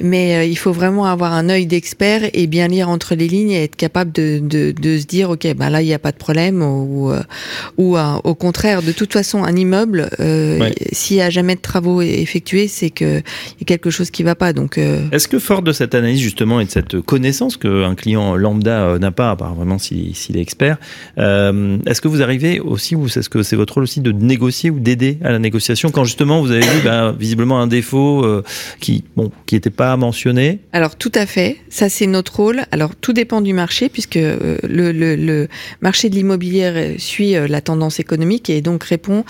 [0.00, 3.50] mais euh, il faut vraiment avoir un œil d'expert et bien lire entre les lignes
[3.50, 6.12] et être capable de, de, de se dire, ok, ben là, il n'y a pas
[6.12, 7.22] de problème, ou, euh,
[7.78, 10.74] ou euh, au contraire, de toute façon, un immeuble, euh, Ouais.
[10.92, 13.22] s'il n'y a jamais de travaux effectués, c'est qu'il
[13.60, 14.52] y a quelque chose qui va pas.
[14.52, 18.36] Donc, euh, Est-ce que fort de cette analyse justement et de cette connaissance qu'un client
[18.36, 20.76] lambda euh, n'a pas, à part vraiment s'il est expert,
[21.16, 24.68] euh, est-ce que vous arrivez aussi, ou est-ce que c'est votre rôle aussi de négocier
[24.70, 28.42] ou d'aider à la négociation quand justement vous avez vu bah, visiblement un défaut euh,
[28.80, 30.58] qui bon qui n'était pas mentionné?
[30.72, 32.60] Alors tout à fait, ça c'est notre rôle.
[32.70, 35.48] Alors tout dépend du marché puisque le, le, le
[35.80, 39.24] marché de l'immobilier suit la tendance économique et donc répond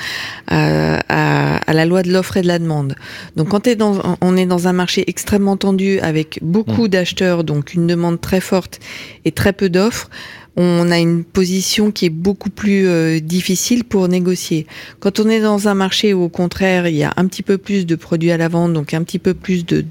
[0.49, 0.63] à,
[1.09, 2.95] à, à la loi de l'offre et de la demande.
[3.37, 7.87] Donc quand dans, on est dans un marché extrêmement tendu avec beaucoup d'acheteurs, donc une
[7.87, 8.81] demande très forte
[9.25, 10.09] et très peu d'offres,
[10.57, 14.67] on a une position qui est beaucoup plus euh, difficile pour négocier.
[15.01, 17.59] Quand on est dans un marché où au contraire il y a un petit peu
[17.59, 19.85] plus de produits à la vente, donc un petit peu plus de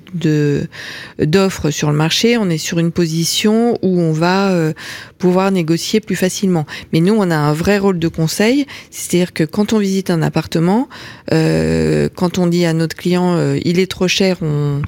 [1.20, 4.74] d'offres sur le marché, on est sur une position où on va euh,
[5.18, 6.66] pouvoir négocier plus facilement.
[6.94, 10.22] Mais nous, on a un vrai rôle de conseil, c'est-à-dire que quand on visite un
[10.22, 10.90] appartement,
[11.32, 14.82] euh, quand on dit à notre client euh, il est trop cher, on,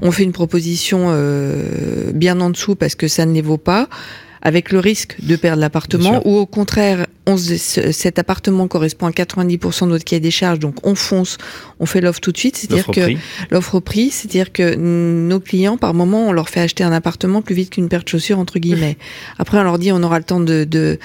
[0.00, 3.88] on fait une proposition euh, bien en dessous parce que ça ne les vaut pas
[4.42, 9.06] avec le risque de perdre l'appartement, ou au contraire, on se- ce- cet appartement correspond
[9.06, 11.38] à 90% de notre cahier des charges, donc on fonce,
[11.78, 12.56] on fait l'offre tout de suite.
[12.56, 13.00] C'est-à-dire que
[13.50, 17.42] l'offre au prix, c'est-à-dire que nos clients, par moment, on leur fait acheter un appartement
[17.42, 18.96] plus vite qu'une paire de chaussures, entre guillemets.
[19.38, 20.98] Après, on leur dit, on aura le temps de, de,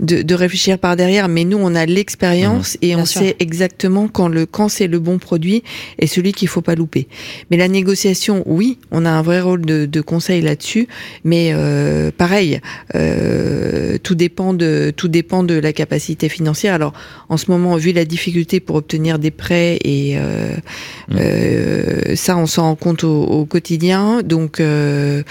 [0.00, 3.20] de, de réfléchir par derrière, mais nous, on a l'expérience et Bien on sûr.
[3.22, 5.62] sait exactement quand le quand c'est le bon produit
[5.98, 7.08] et celui qu'il faut pas louper.
[7.50, 10.88] Mais la négociation, oui, on a un vrai rôle de, de conseil là-dessus,
[11.24, 12.60] mais euh, pareil,
[12.94, 16.74] euh, tout dépend de tout dépend de la capacité financière.
[16.74, 16.92] Alors,
[17.28, 20.54] en ce moment, vu la difficulté pour obtenir des prêts et euh,
[21.08, 21.16] Mm.
[21.20, 24.22] euh, ça, on s'en rend compte au, au quotidien.
[24.22, 25.22] Donc, euh,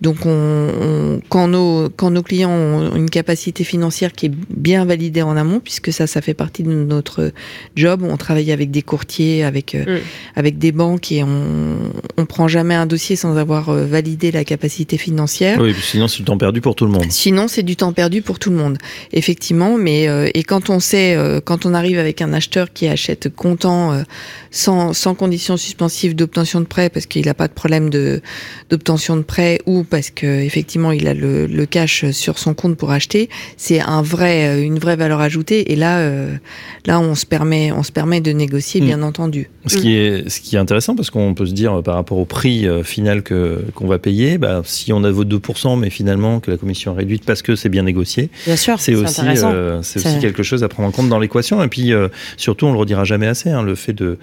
[0.00, 4.84] donc, on, on- quand nos quand nos clients ont une capacité financière qui est bien
[4.84, 7.32] validée en amont, puisque ça, ça fait partie de notre
[7.76, 8.02] job.
[8.08, 10.00] On travaille avec des courtiers, avec euh, Mm.
[10.36, 11.76] avec des banques et on
[12.16, 15.58] on prend jamais un dossier sans avoir validé la capacité financière.
[15.60, 17.04] Oui, sinon c'est du temps perdu pour tout le monde.
[17.10, 18.78] Sinon, c'est du temps perdu pour tout le monde,
[19.12, 19.73] effectivement.
[19.78, 23.34] Mais euh, et quand on sait, euh, quand on arrive avec un acheteur qui achète
[23.34, 24.02] comptant, euh,
[24.50, 28.22] sans sans conditions suspensives d'obtention de prêt, parce qu'il n'a pas de problème de
[28.70, 32.76] d'obtention de prêt, ou parce que effectivement il a le, le cash sur son compte
[32.76, 35.72] pour acheter, c'est un vrai euh, une vraie valeur ajoutée.
[35.72, 36.34] Et là, euh,
[36.86, 38.84] là, on se permet on se permet de négocier, Mm.
[38.84, 39.50] bien entendu.
[39.66, 42.24] Ce qui est, ce qui est intéressant, parce qu'on peut se dire par rapport au
[42.24, 46.40] prix euh, final que qu'on va payer, bah, si on a vos 2%, mais finalement
[46.40, 49.52] que la commission est réduite parce que c'est bien négocié, Bien sûr, c'est aussi, intéressant.
[49.64, 51.62] Euh, c'est aussi quelque chose à prendre en compte dans l'équation.
[51.62, 54.18] Et puis euh, surtout, on le redira jamais assez, hein, le fait de,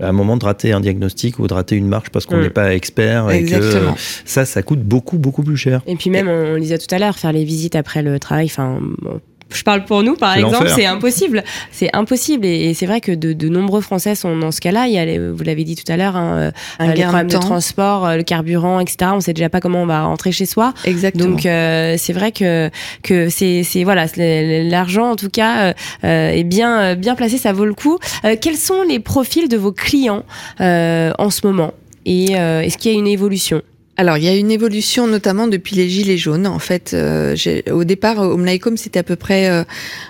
[0.00, 2.42] à un moment, de rater un diagnostic ou de rater une marche parce qu'on Mm.
[2.42, 3.92] n'est pas expert et que Exactement.
[3.92, 5.82] euh, ça, ça coûte beaucoup, beaucoup plus cher.
[5.86, 8.18] Et puis même, on, on le disait tout à l'heure, faire les visites après le
[8.18, 8.78] travail, enfin...
[9.02, 9.20] bon,
[9.52, 10.74] Je parle pour nous, par C'est exemple, l'enfer.
[10.76, 11.44] c'est impossible.
[11.70, 12.44] C'est impossible.
[12.46, 14.86] Et, et c'est vrai que de, de nombreux Français sont dans ce cas-là.
[14.88, 17.08] Il y a, les- vous l'avez dit tout à l'heure, hein, Un euh, les gain
[17.08, 19.12] problèmes de transport, euh, le carburant, etc.
[19.14, 20.74] On sait déjà pas comment on va rentrer chez soi.
[20.84, 21.30] Exactement.
[21.30, 22.70] Donc euh, c'est vrai que
[23.02, 25.72] que c'est c'est voilà l'argent en tout cas euh,
[26.04, 27.98] euh, est bien bien placé, ça vaut le coup.
[28.24, 30.24] Euh, quels sont les profils de vos clients
[30.60, 31.72] euh, en ce moment?
[32.06, 33.62] Et euh, est-ce qu'il y a une évolution?
[33.96, 36.48] Alors, il y a une évolution, notamment depuis les Gilets jaunes.
[36.48, 37.36] En fait, euh,
[37.70, 39.62] au départ, Like Home, c'était à peu près euh,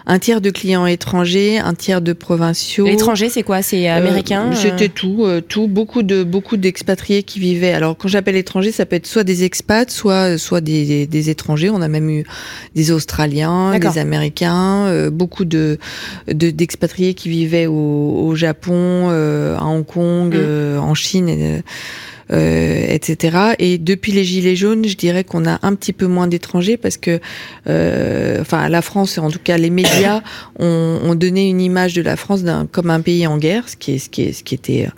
[0.07, 2.87] un tiers de clients étrangers, un tiers de provinciaux.
[2.87, 3.61] L'étranger c'est quoi?
[3.61, 4.57] C'est Euh, américain euh?
[4.57, 7.75] C'était tout, euh, tout, beaucoup de beaucoup d'expatriés qui vivaient.
[7.75, 11.29] Alors quand j'appelle étrangers, ça peut être soit des expats, soit soit des, des, des
[11.29, 11.69] étrangers.
[11.69, 12.25] On a même eu
[12.75, 15.79] des Australiens, des Américains, euh, beaucoup de
[16.29, 17.75] de- d'expatriés qui vivaient au,
[18.29, 20.39] au Japon, euh, à Hong Kong, Mm.
[20.39, 21.29] euh, en Chine.
[21.29, 21.61] et,
[22.33, 23.55] euh, etc.
[23.59, 26.97] Et depuis les gilets jaunes, je dirais qu'on a un petit peu moins d'étrangers parce
[26.97, 27.21] que,
[27.69, 30.23] euh, enfin, la France, en tout cas les médias,
[30.59, 33.95] ont, ont donné une image de la France comme un pays en guerre, ce qui
[33.95, 34.89] est, ce qui est, ce qui était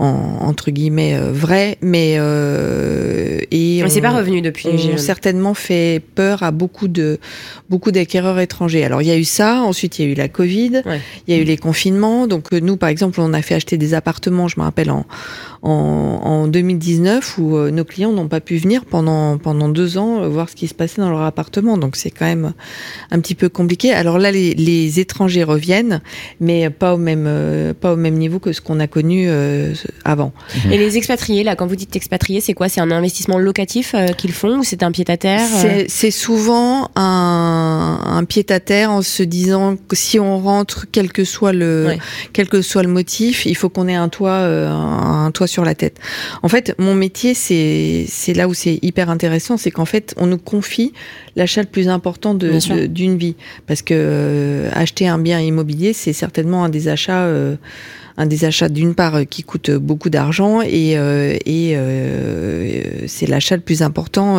[0.00, 5.52] en, entre guillemets euh, vrai, mais euh, et Mais c'est pas revenu depuis ont certainement
[5.52, 7.18] fait peur à beaucoup de
[7.68, 8.82] beaucoup d'acquéreurs étrangers.
[8.82, 11.00] Alors il y a eu ça, ensuite il y a eu la Covid, Ouais.
[11.28, 12.26] il y a eu les confinements.
[12.26, 15.04] Donc euh, nous par exemple, on a fait acheter des appartements, je me rappelle en
[15.62, 20.48] en, 2019 où euh, nos clients n'ont pas pu venir pendant, pendant deux ans voir
[20.48, 21.76] ce qui se passait dans leur appartement.
[21.76, 22.54] Donc c'est quand même
[23.10, 23.92] un petit peu compliqué.
[23.92, 26.00] Alors là, les, les étrangers reviennent,
[26.40, 29.28] mais pas au même, pas au même niveau que ce qu'on a connu
[30.04, 30.32] avant.
[30.70, 32.68] Et les expatriés, là, quand vous dites expatriés, c'est quoi?
[32.68, 35.46] C'est un investissement locatif qu'ils font ou c'est un pied-à-terre
[35.88, 41.52] C'est souvent un, un pied-à-terre en se disant que si on rentre, quel que soit
[41.52, 41.96] le,
[42.32, 45.74] quel que soit le motif, il faut qu'on ait un toit, un toit sur la
[45.74, 45.98] tête.
[46.42, 50.26] En fait, mon métier, c'est c'est là où c'est hyper intéressant, c'est qu'en fait, on
[50.26, 50.92] nous confie
[51.36, 56.64] l'achat le plus important d'une vie, parce que euh, acheter un bien immobilier, c'est certainement
[56.64, 57.56] un des achats euh,
[58.20, 63.56] un des achats d'une part euh, qui coûte beaucoup d'argent et, euh, euh, c'est l'achat
[63.56, 64.38] le plus important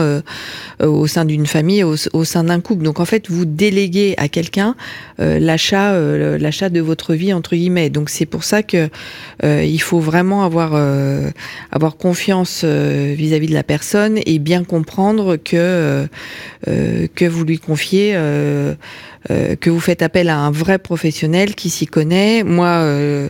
[0.80, 2.84] au sein d'une famille, au, sein d'un couple.
[2.84, 4.76] Donc en fait, vous déléguez à quelqu'un
[5.18, 7.90] l'achat, de votre vie entre guillemets.
[7.90, 8.90] Donc c'est pour ça que
[9.44, 10.74] il faut vraiment avoir
[11.72, 16.08] avoir confiance vis-à-vis de la personne et bien comprendre que
[16.66, 18.14] que vous lui confiez.
[19.28, 22.44] que vous faites appel à un vrai professionnel qui s'y connaît.
[22.44, 23.30] Moi,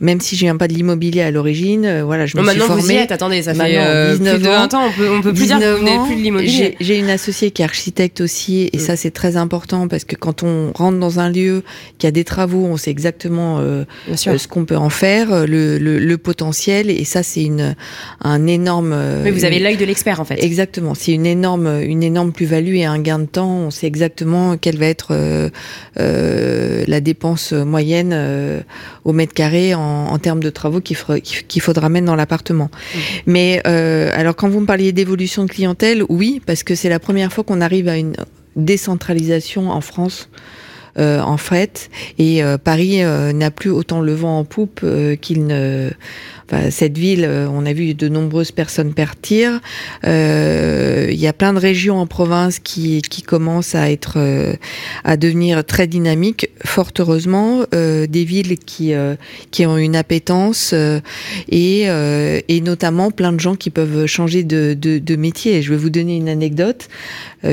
[0.00, 2.82] même si je viens pas de l'immobilier à l'origine, euh, voilà, je me suis formée.
[2.82, 5.20] Vous y êtes, attendez, ça fait euh, 19 plus de 20 ans, on peut, on
[5.20, 6.76] peut plus dire que vous n'êtes plus de l'immobilier.
[6.80, 8.80] J'ai une associée qui est architecte aussi, et mm.
[8.80, 11.62] ça c'est très important parce que quand on rentre dans un lieu
[11.98, 15.46] qui a des travaux, on sait exactement euh, euh ce qu'on peut en faire, euh,
[15.46, 17.76] le, le, le, potentiel, et ça c'est une
[18.22, 18.96] un énorme.
[19.22, 20.42] Mais vous avez l'œil de l'expert en fait.
[20.42, 23.50] Exactement, c'est une énorme une énorme plus-value et un gain de temps.
[23.50, 25.14] On sait exactement quelle va être
[25.96, 28.64] la dépense moyenne
[29.04, 32.70] au mètre carré en en, termes de travaux qu'il faudra mettre dans l'appartement.
[32.72, 32.98] Mmh.
[33.26, 36.98] Mais euh, alors quand vous me parliez d'évolution de clientèle, oui, parce que c'est la
[36.98, 38.14] première fois qu'on arrive à une
[38.56, 40.28] décentralisation en France.
[40.98, 44.84] Euh, en fait, et euh, Paris n'a plus autant le vent en poupe
[45.20, 45.90] qu'il ne
[46.70, 49.60] cette ville, euh, on a vu de nombreuses personnes partir.
[50.04, 54.54] Euh, il y a plein de régions en province qui, qui commencent à être, euh,
[55.04, 56.50] à devenir très dynamiques.
[56.64, 58.92] Fort heureusement, des villes qui
[59.50, 60.74] qui ont une appétence
[61.48, 65.62] et et notamment plein de gens qui peuvent changer de, de, de métier.
[65.62, 66.88] Je vais vous donner une anecdote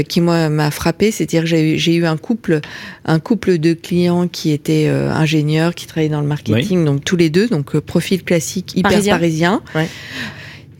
[0.07, 2.61] qui moi m'a frappé, c'est-à-dire que j'ai eu un couple,
[3.05, 7.29] un couple de clients qui étaient ingénieurs, qui travaillaient dans le marketing, donc tous les
[7.29, 9.61] deux, donc profil classique parisien.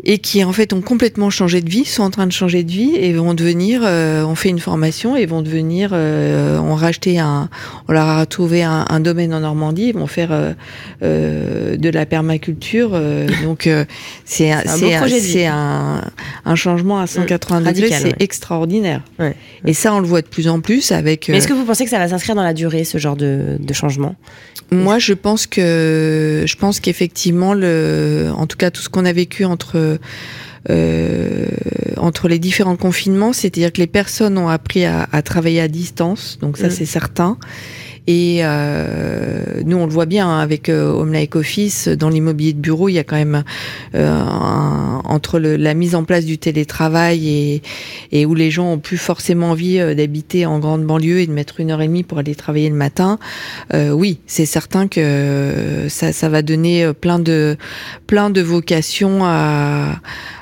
[0.07, 2.71] et qui en fait ont complètement changé de vie, sont en train de changer de
[2.71, 7.19] vie et vont devenir, euh, on fait une formation et vont devenir, euh, on racheté
[7.19, 7.49] un,
[7.89, 10.53] on leur a trouvé un, domaine en Normandie, ils vont faire euh,
[11.03, 13.69] euh de la permaculture, euh, donc
[14.23, 16.01] c'est c'est un,
[16.47, 19.03] un, changement à 180 mmh, degrés, c'est extraordinaire.
[19.19, 19.35] Ouais.
[19.65, 21.29] Et ça on le voit de plus en plus avec.
[21.29, 23.73] est-ce que vous pensez que ça va s'inscrire dans la durée ce genre de, de
[23.73, 24.15] changement?
[24.71, 29.13] Moi, je pense que je pense qu'effectivement, le, en tout cas, tout ce qu'on a
[29.13, 29.97] vécu entre
[30.69, 31.45] euh,
[31.95, 36.37] entre les différents confinements, c'est-à-dire que les personnes ont appris à, à travailler à distance,
[36.41, 36.71] donc ça mmh.
[36.71, 37.37] c'est certain.
[38.07, 42.59] Et euh, nous, on le voit bien hein, avec euh, Home Office, dans l'immobilier de
[42.59, 43.43] bureau, il y a quand même
[43.95, 44.17] euh,
[45.03, 47.61] entre le, la mise en place du télétravail et,
[48.13, 51.33] et où les gens ont plus forcément envie euh, d'habiter en grande banlieue et de
[51.33, 53.19] mettre une heure et demie pour aller travailler le matin.
[53.73, 57.57] Euh, oui, c'est certain que ça, ça va donner plein de
[58.07, 59.99] plein de vocations à,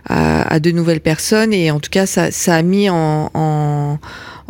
[0.07, 3.97] à, à de nouvelles personnes et en tout cas, ça, ça a mis en, en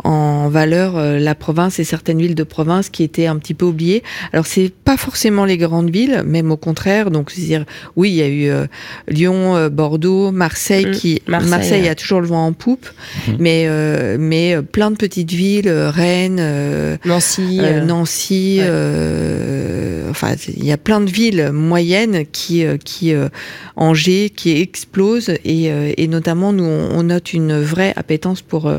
[0.04, 3.66] en valeur euh, la province et certaines villes de province qui étaient un petit peu
[3.66, 4.02] oubliées.
[4.32, 7.10] Alors c'est pas forcément les grandes villes, même au contraire.
[7.10, 7.64] Donc c'est dire
[7.96, 8.66] oui, il y a eu euh,
[9.08, 10.90] Lyon, euh, Bordeaux, Marseille mm.
[10.92, 12.88] qui Marseille, a toujours le vent en poupe,
[13.26, 13.32] mm.
[13.38, 13.66] mais
[14.18, 18.60] mais plein de petites villes, Rennes, Nancy, Nancy.
[20.10, 23.14] enfin il y a plein de villes moyennes qui qui
[23.76, 28.70] Angers qui explosent et, et notamment nous on, note une vraie appétence pour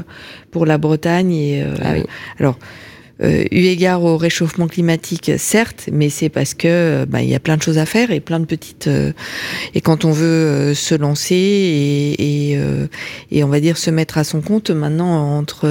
[0.57, 1.31] pour la Bretagne.
[1.33, 1.93] Et, euh, ah
[2.39, 2.57] Alors,
[3.23, 7.35] euh, eu égard au réchauffement climatique, certes, mais c'est parce que euh, bah, il y
[7.35, 8.87] a plein de choses à faire et plein de petites.
[8.87, 9.11] Euh,
[9.73, 12.59] et quand on veut euh, se lancer et, et,
[13.31, 15.67] et, on va dire se mettre à son compte, maintenant entre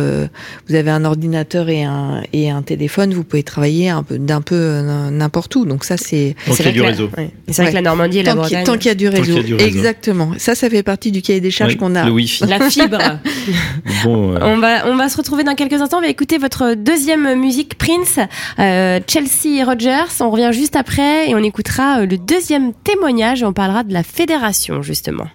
[0.69, 4.41] vous avez un ordinateur et un et un téléphone, vous pouvez travailler un peu d'un
[4.41, 4.81] peu
[5.11, 5.65] n'importe où.
[5.65, 6.35] Donc ça c'est.
[6.47, 7.11] Tant qu'il y a du réseau.
[7.49, 8.65] C'est vrai que la Normandie et la Bretagne.
[8.65, 9.57] Tant qu'il y a du réseau.
[9.59, 10.33] Exactement.
[10.39, 12.05] Ça, ça fait partie du cahier des charges qu'on a.
[12.05, 12.45] Le wifi.
[12.47, 12.99] La fibre.
[14.05, 14.35] bon.
[14.41, 15.99] On va on va se retrouver dans quelques instants.
[15.99, 18.19] On va écouter votre deuxième musique Prince,
[18.59, 20.21] euh, Chelsea Rogers.
[20.21, 23.43] On revient juste après et on écoutera euh, le deuxième témoignage.
[23.43, 25.27] On parlera de la fédération justement.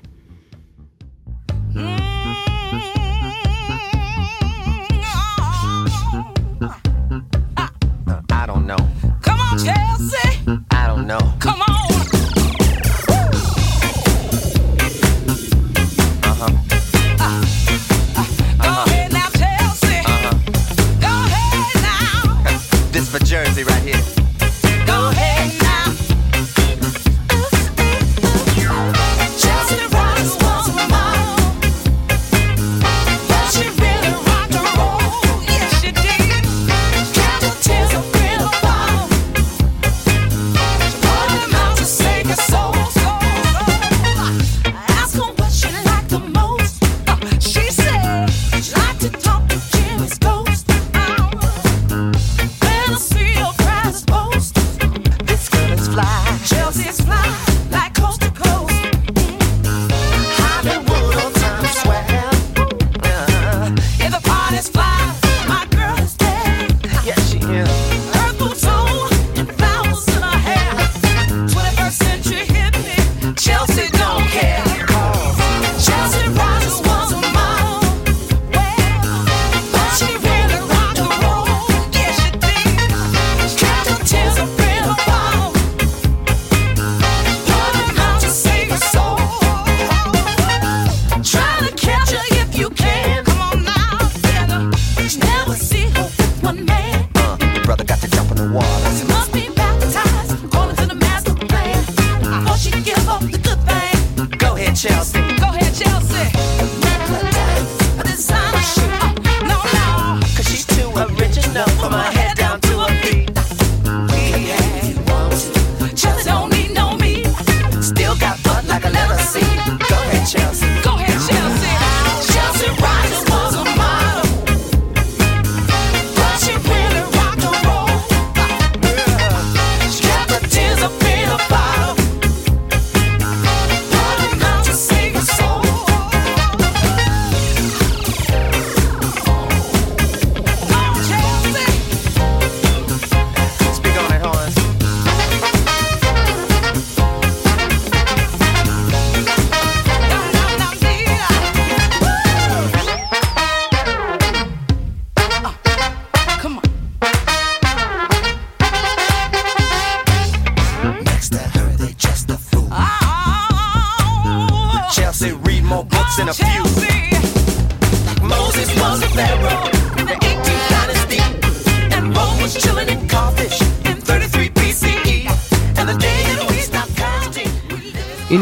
[8.29, 8.77] I don't know.
[9.21, 10.39] Come on, Chelsea.
[10.71, 11.19] I don't know.
[11.39, 11.70] Come on.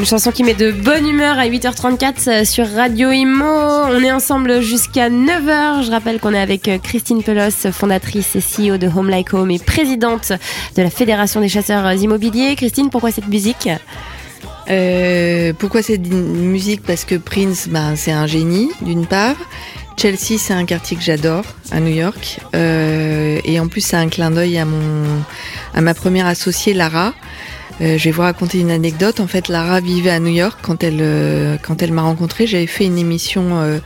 [0.09, 3.45] Chanson qui met de bonne humeur à 8h34 euh, sur Radio Imo.
[3.45, 5.83] On est ensemble jusqu'à 9h.
[5.85, 9.51] Je rappelle qu'on est avec euh, Christine Pelos, fondatrice et CEO de Home Like Home
[9.51, 10.33] et présidente
[10.75, 12.55] de la Fédération des chasseurs immobiliers.
[12.55, 13.69] Christine, pourquoi cette musique?
[14.71, 16.81] Euh, Pourquoi cette musique?
[16.81, 19.35] Parce que Prince, ben, c'est un génie, d'une part.
[19.95, 22.39] Chelsea, c'est un quartier que j'adore à New York.
[22.55, 24.65] Euh, et en plus, c'est un clin d'œil à,
[25.75, 27.13] à ma première associée, Lara.
[27.81, 29.19] Euh, je vais vous raconter une anecdote.
[29.19, 32.45] En fait, Lara vivait à New York quand elle euh, quand elle m'a rencontrée.
[32.45, 33.79] J'avais fait une émission euh,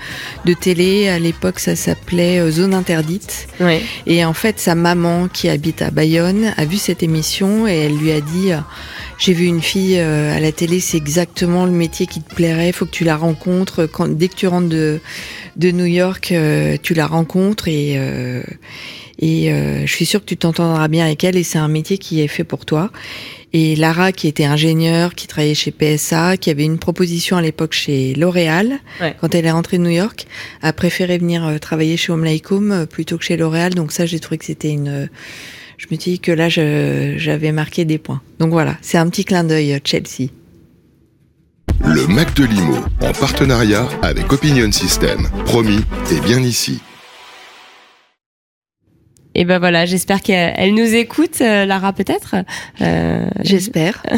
[0.46, 3.48] de télé à l'époque, ça s'appelait Zone interdite.
[4.08, 7.98] Et en fait, sa maman qui habite à Bayonne a vu cette émission et elle
[7.98, 8.52] lui a dit
[9.18, 12.72] j'ai vu une fille à la télé, c'est exactement le métier qui te plairait.
[12.72, 13.86] Faut que tu la rencontres.
[13.86, 15.00] Quand, dès que tu rentres de
[15.56, 16.34] de New York,
[16.82, 18.00] tu la rencontres et
[19.20, 19.54] et
[19.86, 22.28] je suis sûre que tu t'entendras bien avec elle et c'est un métier qui est
[22.28, 22.92] fait pour toi.
[23.56, 27.74] Et Lara, qui était ingénieure, qui travaillait chez PSA, qui avait une proposition à l'époque
[27.74, 28.80] chez L'Oréal,
[29.22, 30.26] quand elle est rentrée de New York,
[30.64, 32.26] a préféré venir euh, travailler chez Home
[32.72, 33.76] euh, plutôt que chez L'Oréal.
[33.76, 34.88] Donc ça, j'ai trouvé que c'était une...
[34.88, 35.06] Euh,
[35.78, 38.22] je me dis que là, j'avais marqué des points.
[38.40, 40.30] Donc voilà, c'est un petit clin d'œil Chelsea.
[41.86, 45.28] Le Mac de Limo, en partenariat avec Opinion System.
[45.46, 46.80] Promis, et bien ici.
[49.36, 52.36] Et ben voilà, j'espère qu'elle nous écoute, euh, Lara peut-être.
[52.82, 54.04] Euh, j'espère.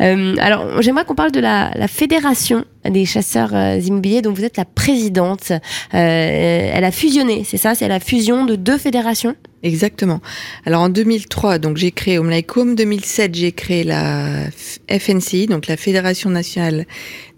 [0.00, 4.56] Euh, alors j'aimerais qu'on parle de la, la, fédération des chasseurs immobiliers dont vous êtes
[4.56, 5.50] la présidente.
[5.90, 7.74] elle a fusionné, c'est ça?
[7.74, 9.34] C'est la fusion de deux fédérations?
[9.64, 10.20] Exactement.
[10.66, 12.76] Alors en 2003, donc j'ai créé Home Like Home.
[12.76, 14.44] 2007, j'ai créé la
[14.88, 16.86] FNCI, donc la Fédération nationale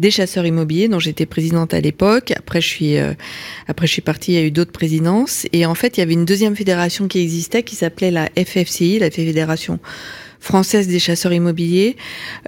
[0.01, 2.33] des chasseurs immobiliers, dont j'étais présidente à l'époque.
[2.37, 3.15] Après, je suis euh,
[3.69, 4.33] après je suis partie.
[4.33, 5.47] Il y a eu d'autres présidences.
[5.53, 8.99] Et en fait, il y avait une deuxième fédération qui existait, qui s'appelait la FFCI,
[8.99, 9.79] la Fédération
[10.41, 11.97] française des chasseurs immobiliers.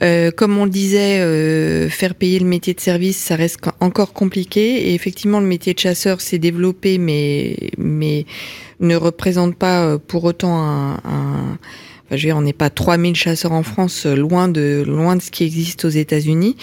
[0.03, 4.13] Euh, comme on le disait, euh, faire payer le métier de service, ça reste encore
[4.13, 4.89] compliqué.
[4.89, 8.25] Et effectivement, le métier de chasseur s'est développé, mais mais
[8.83, 11.59] ne représente pas euh, pour autant un,
[12.17, 15.23] je veux dire, on n'est pas 3000 chasseurs en France, euh, loin de loin de
[15.23, 16.57] ce qui existe aux États-Unis.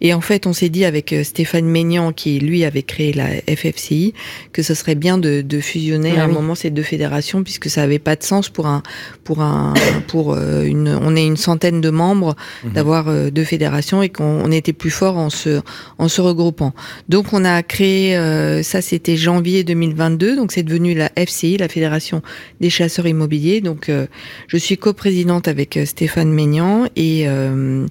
[0.00, 3.28] Et en fait, on s'est dit avec euh, Stéphane Maignan, qui lui avait créé la
[3.48, 4.14] FFCI,
[4.52, 6.34] que ce serait bien de, de fusionner Ah à un oui.
[6.34, 8.82] moment ces deux fédérations, puisque ça avait pas de sens pour un
[9.24, 9.74] pour un
[10.08, 14.24] pour euh, une on est une centaine de membres d'avoir euh, deux fédérations et qu'on
[14.44, 15.60] on était plus fort en se
[15.98, 16.72] en se regroupant.
[17.08, 21.68] Donc on a créé euh, ça c'était janvier 2022 donc c'est devenu la FCI la
[21.68, 22.22] Fédération
[22.60, 24.06] des chasseurs immobiliers donc euh,
[24.48, 27.84] je suis coprésidente avec euh, Stéphane Maignan et euh,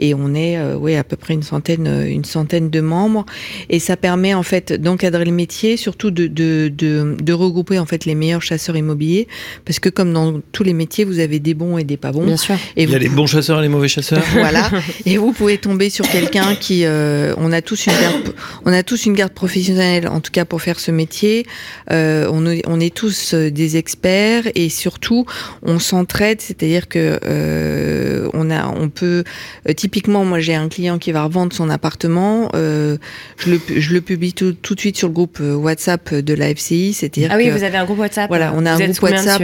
[0.00, 3.24] et on est euh, ouais à peu près une centaine une centaine de membres
[3.70, 7.86] et ça permet en fait d'encadrer le métier surtout de, de de de regrouper en
[7.86, 9.28] fait les meilleurs chasseurs immobiliers
[9.64, 12.24] parce que comme dans tous les métiers vous avez des bons et des pas bons
[12.24, 12.56] Bien sûr.
[12.76, 14.22] et Il y a vous- les bons chasseurs et les mauvais chasseurs.
[14.32, 14.68] voilà.
[15.06, 18.34] Et vous pouvez tomber sur quelqu'un qui, euh, on a tous une garde,
[18.64, 21.46] on a tous une garde professionnelle, en tout cas pour faire ce métier.
[21.90, 25.24] Euh, on, est- on est tous des experts et surtout
[25.62, 29.24] on s'entraide, c'est-à-dire que euh, on a, on peut,
[29.68, 32.96] euh, typiquement, moi j'ai un client qui va revendre son appartement, euh,
[33.36, 36.54] je le, je le publie tout, tout de suite sur le groupe WhatsApp de la
[36.54, 38.28] FCI, c'est-à-dire Ah oui, que vous avez un groupe WhatsApp.
[38.28, 39.42] voilà, on a Vous un groupe WhatsApp.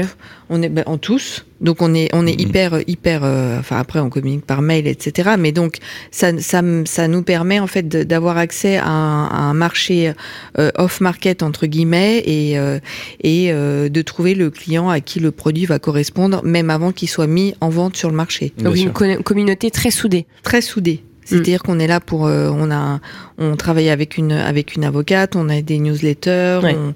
[0.49, 1.45] On est ben, en tous.
[1.61, 2.41] Donc on est on est Mhm.
[2.49, 3.21] hyper hyper.
[3.25, 5.31] euh, enfin après on communique par mail etc.
[5.39, 5.79] Mais donc
[6.11, 10.13] ça ça ça nous permet en fait d'avoir accès à un, à un marché
[10.59, 12.79] euh, off market entre guillemets et euh,
[13.23, 17.09] et euh, de trouver le client à qui le produit va correspondre même avant qu'il
[17.09, 18.53] soit mis en vente sur le marché.
[18.57, 18.87] Bien Donc sûr.
[18.87, 20.27] une co- communauté très soudée.
[20.43, 21.03] Très soudé.
[21.27, 23.01] C'est-à-dire qu'on est là pour, euh, on a,
[23.39, 26.61] on travaille avec une avec une avocate, on a des newsletters.
[26.63, 26.77] Ouais.
[26.77, 26.93] On-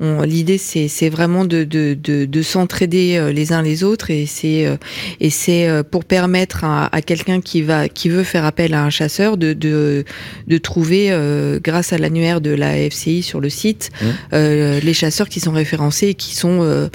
[0.00, 4.66] l'idée c'est vraiment de de de, de s'entraider euh, les uns les autres et c'est
[4.66, 4.76] euh,
[5.20, 8.82] et c'est euh, pour permettre à, à quelqu'un qui va qui veut faire appel à
[8.82, 10.04] un chasseur de de
[10.46, 14.06] de trouver euh, grâce à l'annuaire de la FCI sur le site Mmh.
[14.34, 16.88] euh, les chasseurs qui sont référencés et qui sont euh,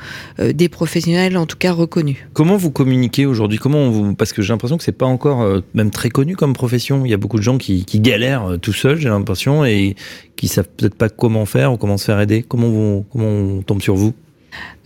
[0.53, 2.17] des professionnels en tout cas reconnus.
[2.33, 3.59] Comment vous communiquez aujourd'hui?
[3.59, 7.05] Comment vous Parce que j'ai l'impression que c'est pas encore même très connu comme profession.
[7.05, 9.95] Il y a beaucoup de gens qui, qui galèrent tout seuls, j'ai l'impression, et
[10.35, 12.43] qui savent peut-être pas comment faire ou comment se faire aider.
[12.47, 14.13] Comment vous, on tombe sur vous?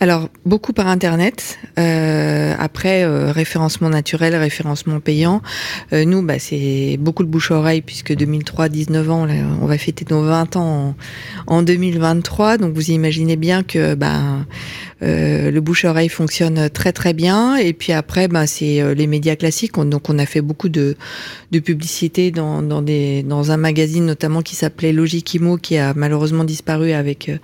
[0.00, 1.58] Alors, beaucoup par Internet.
[1.78, 5.42] Euh, après, euh, référencement naturel, référencement payant.
[5.92, 9.26] Euh, nous, bah, c'est beaucoup de bouche à oreille, puisque 2003, 19 ans,
[9.60, 10.94] on va fêter nos 20 ans
[11.46, 12.56] en, en 2023.
[12.56, 14.38] Donc, vous imaginez bien que bah,
[15.02, 17.56] le bouche à oreille fonctionne très très bien.
[17.56, 19.78] Et puis après, bah, c'est euh, les médias classiques.
[19.78, 20.96] On- donc, on a fait beaucoup de,
[21.52, 26.44] de publicité dans, dans, des, dans un magazine notamment qui s'appelait Logikimo, qui a malheureusement
[26.44, 27.36] disparu avec euh,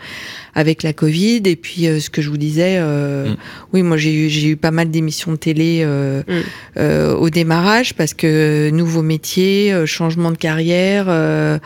[0.55, 1.43] avec la Covid.
[1.47, 3.37] Et puis, euh, ce que je vous disais, euh, Mm.
[3.73, 6.33] oui, moi j'ai eu, j'ai eu pas mal d'émissions de télé euh, Mm.
[6.79, 11.07] euh, au démarrage parce que nouveau métier, euh, changement de carrière.
[11.09, 11.59] euh,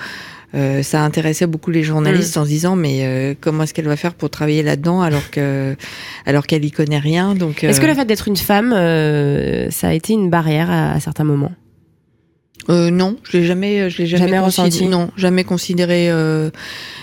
[0.55, 3.97] euh, ça intéressait beaucoup les journalistes en se disant mais euh, comment est-ce qu'elle va
[3.97, 5.77] faire pour travailler là-dedans alors que
[6.27, 9.71] alors qu'elle y connaît rien donc Est-ce que euh, le fait d'être une femme, euh,
[9.71, 11.53] ça a été une barrière à, à certains moments?
[12.69, 14.87] Euh, non, je l'ai jamais, je l'ai jamais, ressenti.
[14.87, 16.51] Non, jamais considéré, euh,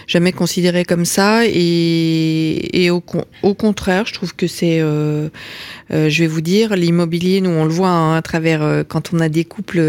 [0.05, 1.45] jamais considéré comme ça.
[1.45, 5.29] Et, et au, con- au contraire, je trouve que c'est, euh,
[5.91, 9.19] euh, je vais vous dire, l'immobilier, nous on le voit hein, à travers quand on
[9.19, 9.81] a des couples,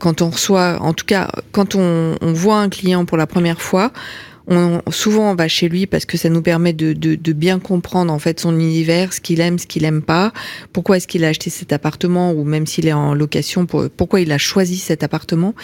[0.00, 3.60] quand on reçoit, en tout cas, quand on, on voit un client pour la première
[3.60, 3.92] fois.
[4.48, 7.58] On, souvent, on va chez lui parce que ça nous permet de, de, de bien
[7.58, 10.32] comprendre en fait son univers, ce qu'il aime, ce qu'il aime pas,
[10.72, 14.20] pourquoi est-ce qu'il a acheté cet appartement ou même s'il est en location, pour, pourquoi
[14.20, 15.54] il a choisi cet appartement.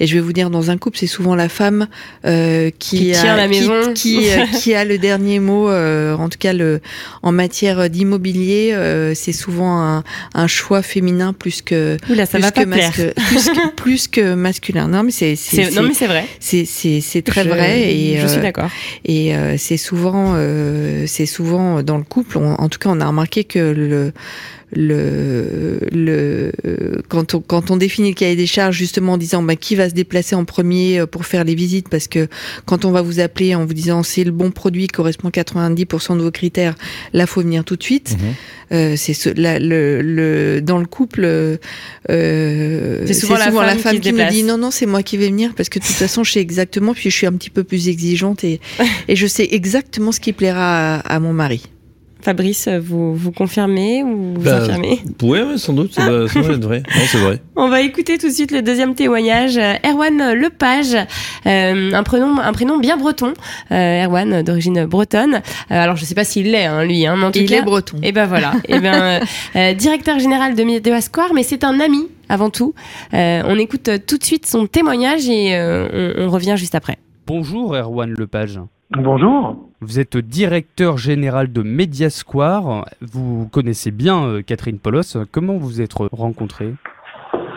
[0.00, 1.86] Et je vais vous dire, dans un couple, c'est souvent la femme
[2.24, 3.92] euh, qui, Qui a, tient la qui- maison.
[3.94, 5.68] qui, euh, qui a le dernier mot.
[5.68, 6.80] euh, en tout cas, le,
[7.22, 10.04] en matière d'immobilier, euh, c'est souvent un,
[10.34, 12.90] un choix féminin plus que Oula, ça plus va que, pas plaire.
[12.90, 14.88] masque- plus, que, plus que masculin.
[14.88, 16.26] Non, mais c'est c'est C'est- Non, mais c'est vrai.
[16.40, 18.68] c'est très Je- vrai et je suis d'accord.
[19.04, 22.38] et euh, c'est souvent, euh, c'est souvent dans le couple.
[22.38, 24.12] on- en tout cas, on a remarqué que le
[24.72, 26.52] le, le
[27.08, 29.88] quand on quand on définit le cahier des charges justement en disant bah, qui va
[29.88, 31.88] se déplacer en premier euh, pour faire les visites?
[31.88, 32.28] Parce que
[32.64, 36.16] quand on va vous appeler en vous disant c'est le bon produit correspond à 90%
[36.16, 36.74] de vos critères
[37.12, 38.16] là faut venir tout de suite.
[38.72, 41.56] Euh, c'est ce, le, le dans le couple euh,
[43.06, 44.32] C'est souvent la femme qui nous déplace.
[44.32, 46.40] dit non non c'est moi qui vais venir parce que de toute façon je sais
[46.40, 48.60] exactement puis je suis un petit peu plus exigeante et
[49.08, 51.62] et je sais exactement ce qui plaira à, à mon mari
[52.24, 56.52] Fabrice, vous, vous confirmez ou vous Bah, infirmez ouais, sans doute, ça doit, ça doit
[56.54, 56.82] être vrai.
[56.96, 57.42] Non, c'est vrai.
[57.54, 59.58] On va écouter tout de suite le deuxième témoignage.
[59.84, 60.94] Erwan Lepage,
[61.46, 63.34] euh, un, prénom, un prénom bien breton.
[63.70, 65.34] Euh, Erwan, d'origine bretonne.
[65.34, 67.58] Euh, alors, je sais pas s'il l'est, hein, lui, hein, mais en tout il cas.
[67.58, 68.52] est breton Et ben voilà.
[68.68, 69.20] Et ben, euh,
[69.56, 72.74] euh, directeur général de Météo Square, mais c'est un ami avant tout.
[73.12, 76.96] Euh, on écoute tout de suite son témoignage et euh, on, on revient juste après.
[77.26, 78.58] Bonjour Erwan Lepage.
[78.96, 79.56] Bonjour.
[79.80, 82.84] Vous êtes directeur général de Mediasquare.
[83.00, 85.16] Vous connaissez bien euh, Catherine Polos.
[85.32, 86.74] Comment vous êtes rencontrés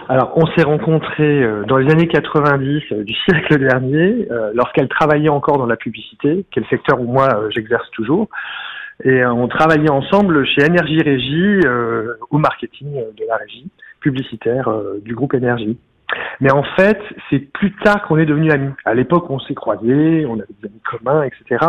[0.09, 5.27] alors, on s'est rencontrés euh, dans les années 90 euh, du siècle dernier, lorsqu'elle travaillait
[5.27, 8.29] encore dans la publicité, quel secteur où moi j'exerce toujours.
[9.03, 11.59] Et on travaillait ensemble chez Énergie Régie
[12.31, 13.67] au marketing de la régie
[13.99, 14.71] publicitaire
[15.03, 15.77] du groupe Énergie.
[16.39, 16.99] Mais en fait,
[17.29, 18.71] c'est plus tard qu'on est devenus amis.
[18.85, 21.65] À l'époque, on s'est croisés, on avait des amis communs, etc.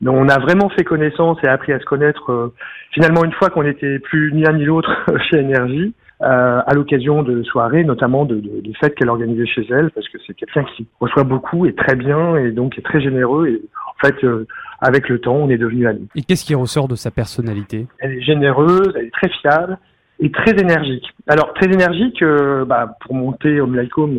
[0.00, 2.54] Mais on a vraiment fait connaissance et appris à se connaître euh,
[2.92, 4.90] finalement une fois qu'on n'était plus ni l'un ni l'autre
[5.30, 9.66] chez Énergie, euh, à l'occasion de soirées, notamment de, de, de fêtes qu'elle organisait chez
[9.70, 13.00] elle, parce que c'est quelqu'un qui reçoit beaucoup et très bien et donc est très
[13.00, 13.48] généreux.
[13.48, 14.46] Et en fait, euh,
[14.80, 16.08] avec le temps, on est devenus amis.
[16.16, 17.86] Et qu'est-ce qui ressort de sa personnalité?
[18.00, 19.78] Elle est généreuse, elle est très fiable
[20.20, 21.06] et très énergique.
[21.26, 23.76] Alors très énergique, euh, bah, pour monter Home,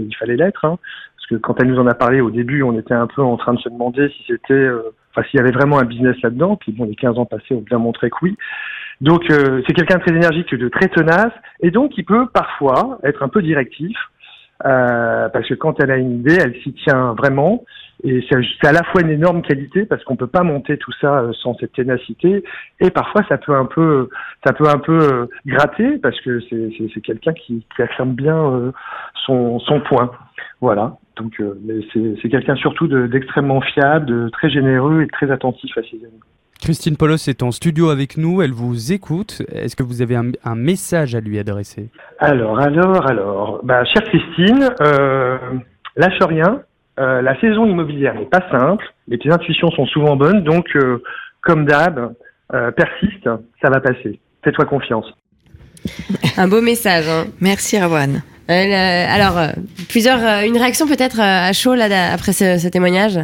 [0.10, 0.78] il fallait l'être, hein,
[1.16, 3.38] parce que quand elle nous en a parlé au début, on était un peu en
[3.38, 6.56] train de se demander si c'était, euh, enfin s'il y avait vraiment un business là-dedans.
[6.56, 8.36] Puis bon, les 15 ans passés ont bien montré que oui.
[8.99, 12.99] Donc euh, c'est quelqu'un de très énergique, de très tenace, et donc il peut parfois
[13.04, 13.97] être un peu directif,
[14.64, 17.64] parce que quand elle a une idée, elle s'y tient vraiment.
[18.04, 21.20] Et c'est à la fois une énorme qualité parce qu'on peut pas monter tout ça
[21.20, 22.43] euh, sans cette ténacité.
[22.80, 24.10] Et parfois, ça peut un peu,
[24.45, 28.72] ça peut un peu euh, gratter parce que c'est quelqu'un qui, qui, affirme bien euh,
[29.26, 30.12] son, son point.
[30.62, 30.97] Voilà.
[31.18, 31.41] Donc,
[31.93, 36.22] c'est quelqu'un surtout d'extrêmement fiable, de très généreux et très attentif à ses amis.
[36.62, 39.41] Christine Polos est en studio avec nous, elle vous écoute.
[39.52, 41.89] Est-ce que vous avez un, un, message à lui adresser?
[42.20, 45.39] Alors, alors, alors, bah, chère Christine, euh,
[45.95, 46.62] lâche rien,
[46.99, 51.01] euh, la saison immobilière n'est pas simple, mais tes intuitions sont souvent bonnes, donc euh,
[51.41, 52.13] comme d'hab,
[52.53, 53.29] euh, persiste,
[53.61, 54.19] ça va passer.
[54.43, 55.05] Fais-toi confiance.
[56.37, 57.07] Un beau message.
[57.07, 57.27] Hein.
[57.39, 58.21] Merci Rawan.
[58.49, 59.39] alors,
[59.87, 63.19] plusieurs, une réaction peut-être à chaud là, après ce, témoignage?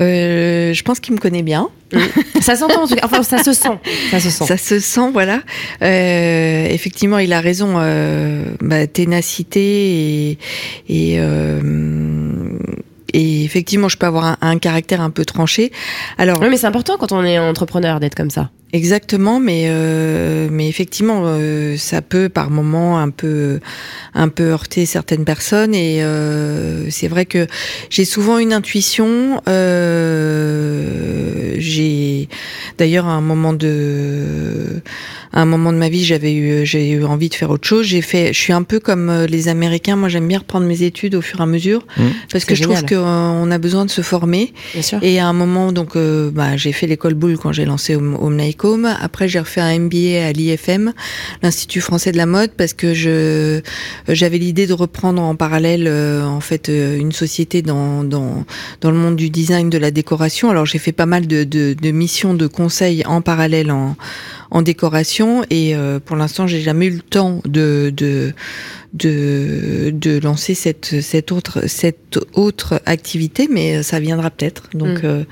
[0.00, 1.68] Je pense qu'il me connaît bien.
[2.40, 3.04] ça s'entend en tout cas.
[3.04, 3.78] Enfin, ça se sent.
[4.10, 4.44] Ça se sent.
[4.44, 5.40] Ça se sent, voilà.
[5.80, 7.74] effectivement, il a raison.
[8.60, 10.38] Bah, ténacité et,
[10.88, 11.20] et
[13.12, 15.72] et effectivement, je peux avoir un, caractère un peu tranché.
[16.18, 18.50] Alors, oui, mais c'est important quand on est entrepreneur d'être comme ça.
[18.72, 23.58] Exactement, mais euh, mais effectivement, euh, ça peut par moments un peu
[24.14, 27.48] un peu heurter certaines personnes et euh, c'est vrai que
[27.90, 29.42] j'ai souvent une intuition.
[31.58, 32.28] j'ai
[32.78, 34.82] d'ailleurs à un moment de
[35.32, 37.86] à un moment de ma vie, j'avais eu j'ai eu envie de faire autre chose.
[37.86, 39.96] J'ai fait, je suis un peu comme les Américains.
[39.96, 42.02] Moi, j'aime bien reprendre mes études au fur et à mesure mmh.
[42.32, 44.52] parce que je trouve qu'on a besoin de se former.
[44.72, 44.98] Bien sûr.
[45.02, 48.40] Et à un moment, donc, bah, j'ai fait l'école Boulle quand j'ai lancé Home, Home
[49.00, 50.92] après, j'ai refait un MBA à l'IFM,
[51.42, 53.60] l'Institut français de la mode, parce que je
[54.08, 58.44] j'avais l'idée de reprendre en parallèle euh, en fait euh, une société dans, dans
[58.80, 60.50] dans le monde du design, de la décoration.
[60.50, 63.96] Alors j'ai fait pas mal de, de, de missions de conseil en parallèle en
[64.50, 68.34] en décoration et euh, pour l'instant j'ai jamais eu le temps de, de
[68.92, 74.64] de, de lancer cette, cette, autre, cette autre activité, mais ça viendra peut-être.
[74.74, 75.06] Donc, mm.
[75.06, 75.24] euh,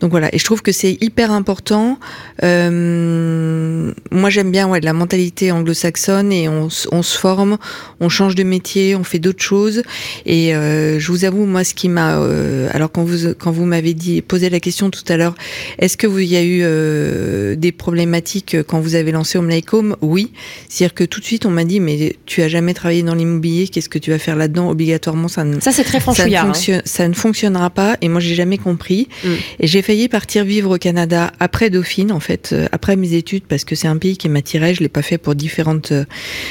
[0.00, 0.34] donc voilà.
[0.34, 1.98] Et je trouve que c'est hyper important.
[2.42, 7.56] Euh, moi, j'aime bien ouais, la mentalité anglo-saxonne et on, on, se forme,
[8.00, 9.82] on change de métier, on fait d'autres choses.
[10.26, 12.18] Et euh, je vous avoue, moi, ce qui m'a.
[12.18, 15.34] Euh, alors, quand vous, quand vous m'avez dit, posé la question tout à l'heure,
[15.78, 19.72] est-ce que vous y a eu euh, des problématiques quand vous avez lancé Home Like
[19.72, 19.96] Home?
[20.02, 20.32] Oui.
[20.68, 23.68] C'est-à-dire que tout de suite, on m'a dit, mais tu as jamais travaillé dans l'immobilier,
[23.68, 26.82] qu'est-ce que tu vas faire là-dedans Obligatoirement, ça ne, ça, c'est très ça, ne hein.
[26.84, 27.96] ça ne fonctionnera pas.
[28.00, 29.08] Et moi, j'ai jamais compris.
[29.24, 29.28] Mm.
[29.60, 33.44] Et j'ai failli partir vivre au Canada après Dauphine, en fait, euh, après mes études,
[33.44, 34.74] parce que c'est un pays qui m'attirait.
[34.74, 36.04] Je l'ai pas fait pour différentes euh,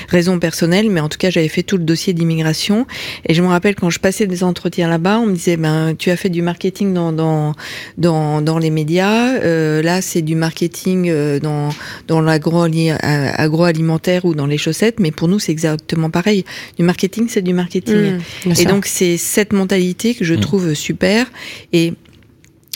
[0.09, 2.85] raisons personnelles, mais en tout cas, j'avais fait tout le dossier d'immigration.
[3.25, 6.11] Et je me rappelle quand je passais des entretiens là-bas, on me disait, ben, tu
[6.11, 7.53] as fait du marketing dans dans
[7.97, 9.37] dans, dans les médias.
[9.39, 11.69] Euh, là, c'est du marketing dans
[12.07, 14.99] dans l'agroalimentaire ou dans les chaussettes.
[14.99, 16.36] Mais pour nous, c'est exactement pareil
[16.77, 18.19] du marketing, c'est du marketing.
[18.45, 20.39] Mmh, et donc c'est cette mentalité que je mmh.
[20.39, 21.27] trouve super.
[21.73, 21.93] Et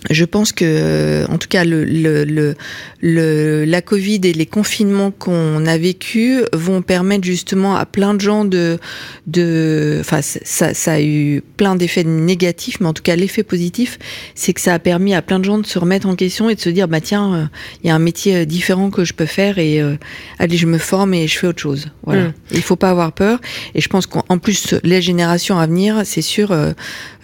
[0.10, 2.56] je pense que, en tout cas, le, le,
[3.02, 8.22] le, la Covid et les confinements qu'on a vécu vont permettre justement à plein de
[8.22, 8.80] gens de,
[9.28, 14.00] de, enfin, ça, ça a eu plein d'effets négatifs, mais en tout cas, l'effet positif,
[14.36, 16.56] c'est que ça a permis à plein de gens de se remettre en question et
[16.56, 17.46] de se dire, bah tiens, euh,
[17.84, 19.96] il y a un métier euh, différent que je peux faire et euh,
[20.40, 21.90] allez, je me forme et je fais autre chose.
[22.04, 22.30] Voilà.
[22.30, 22.34] Mm.
[22.52, 23.40] Il faut pas avoir peur.
[23.76, 26.56] Et je pense qu'en plus, les générations à venir, c'est sûr,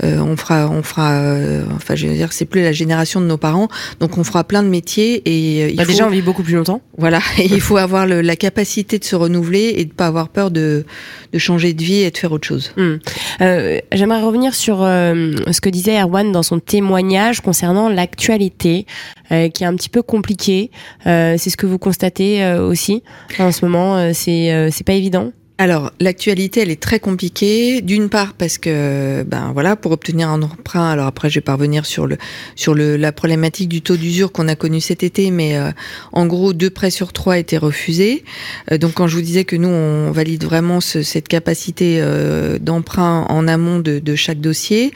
[0.02, 1.36] on fera, on fera,
[1.76, 3.68] enfin, je veux dire, c'est plus la génération de nos parents.
[4.00, 6.44] Donc on fera plein de métiers et euh, il Bah, faut, Déjà, on vit beaucoup
[6.44, 6.82] plus longtemps.
[6.98, 10.30] voilà, et il faut avoir le- la capacité de se renouveler et de pas avoir
[10.30, 10.86] peur de,
[11.34, 12.72] de changer de vie et de faire autre chose.
[12.78, 12.96] Hmm.
[13.42, 18.86] Euh, J'aimerais revenir sur euh, ce que disait Erwan dans son témoignage concernant l'actualité,
[19.32, 20.72] euh, qui est un petit peu compliquée.
[21.06, 23.04] C'est ce que vous constatez aussi
[23.40, 24.14] en ce moment.
[24.14, 25.32] c'est c'est pas évident.
[25.60, 27.82] Alors, l'actualité, elle est très compliquée.
[27.82, 31.54] D'une part, parce que, ben voilà, pour obtenir un emprunt, alors après, je vais pas
[31.56, 32.18] revenir sur le,
[32.56, 35.72] sur le, la problématique du taux d'usure qu'on a connu cet été, mais euh,
[36.12, 38.24] en gros, deux prêts sur trois étaient refusés.
[38.72, 42.60] Euh, donc, quand je vous disais que nous, on valide vraiment ce- cette capacité euh,
[42.60, 44.92] d'emprunt en amont de, chaque dossier,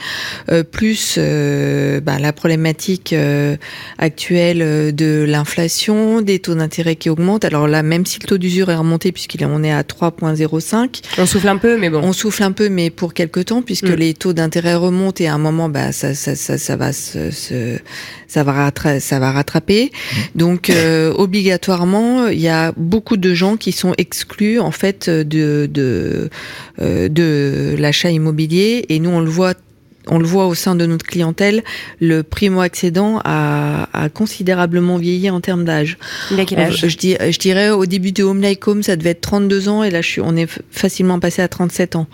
[0.71, 3.15] plus ben, la problématique
[3.97, 7.45] actuelle de l'inflation, des taux d'intérêt qui augmentent.
[7.45, 9.83] Alors là, même si le taux d'usure est remonté, puisqu'il on est à
[10.59, 12.01] 3,05, On souffle un peu, mais bon.
[12.03, 13.95] on souffle un peu, mais pour quelque temps, puisque Mm.
[13.95, 17.31] les taux d'intérêt remontent et à un moment, bah, ça, ça, ça, ça va se,
[17.31, 17.79] se-
[18.27, 19.91] ça va rattra- ça va rattraper.
[20.35, 25.69] Donc, euh, obligatoirement, il y a beaucoup de gens qui sont exclus en fait de
[25.71, 26.29] de
[26.81, 29.53] euh, de l'achat immobilier, et nous on le voit.
[30.07, 31.63] On le voit au sein de notre clientèle,
[31.99, 35.97] le primo-accédant a, a considérablement vieilli en termes d'âge.
[36.31, 38.81] Il a quel On- âge je, dis- je dirais au début de Home Like Home,
[38.83, 41.95] ça devait être 32 ans et là je suis, on est facilement passé à 37
[41.95, 42.07] ans.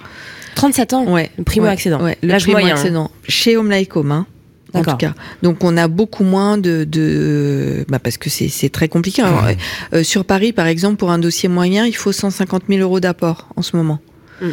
[0.56, 1.06] 37 ans.
[1.14, 1.30] Ouais.
[1.38, 1.76] Le primo ouais.
[2.02, 2.76] Ouais, le L'âge primo moyen.
[2.76, 3.12] accédant.
[3.28, 4.26] Chez Home Like Home, hein,
[4.74, 5.14] en tout cas.
[5.44, 9.22] Donc on a beaucoup moins de, de bah parce que c'est très compliqué.
[9.22, 9.46] Alors,
[9.94, 13.48] euh, sur Paris, par exemple, pour un dossier moyen, il faut 150 000 euros d'apport
[13.56, 14.00] en ce moment.
[14.42, 14.48] Mm.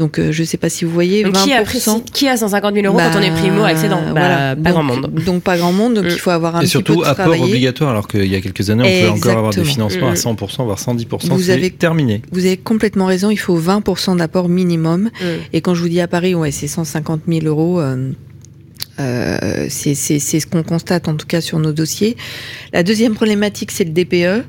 [0.00, 1.44] Donc euh, je sais pas si vous voyez, Donc, 20%.
[1.44, 1.80] qui, a pris-
[2.12, 4.56] qui a 150 000 euros quand on est primo accédant bah, voilà.
[4.56, 5.12] Pas Donc- grand monde.
[5.24, 5.94] Donc pas grand monde.
[5.94, 6.10] Donc Mm.
[6.10, 7.44] il faut avoir un Et petit surtout, peu de apport travailler.
[7.44, 10.16] obligatoire, alors qu'il y a quelques années, on pouvait encore avoir des financements à Mm.
[10.16, 11.34] 100%, voire 110%.
[11.36, 12.22] Vous C'est avez- terminé.
[12.32, 13.30] Vous avez complètement raison.
[13.30, 15.10] Il faut 20% d'apport minimum.
[15.20, 15.24] Mm.
[15.52, 17.78] Et quand je vous dis à Paris, ouais, c'est 150 000 euros.
[17.80, 18.10] euh,
[18.98, 22.16] euh, c'est ce qu'on constate en tout cas sur nos dossiers.
[22.72, 24.44] La deuxième problématique, c'est le DPE.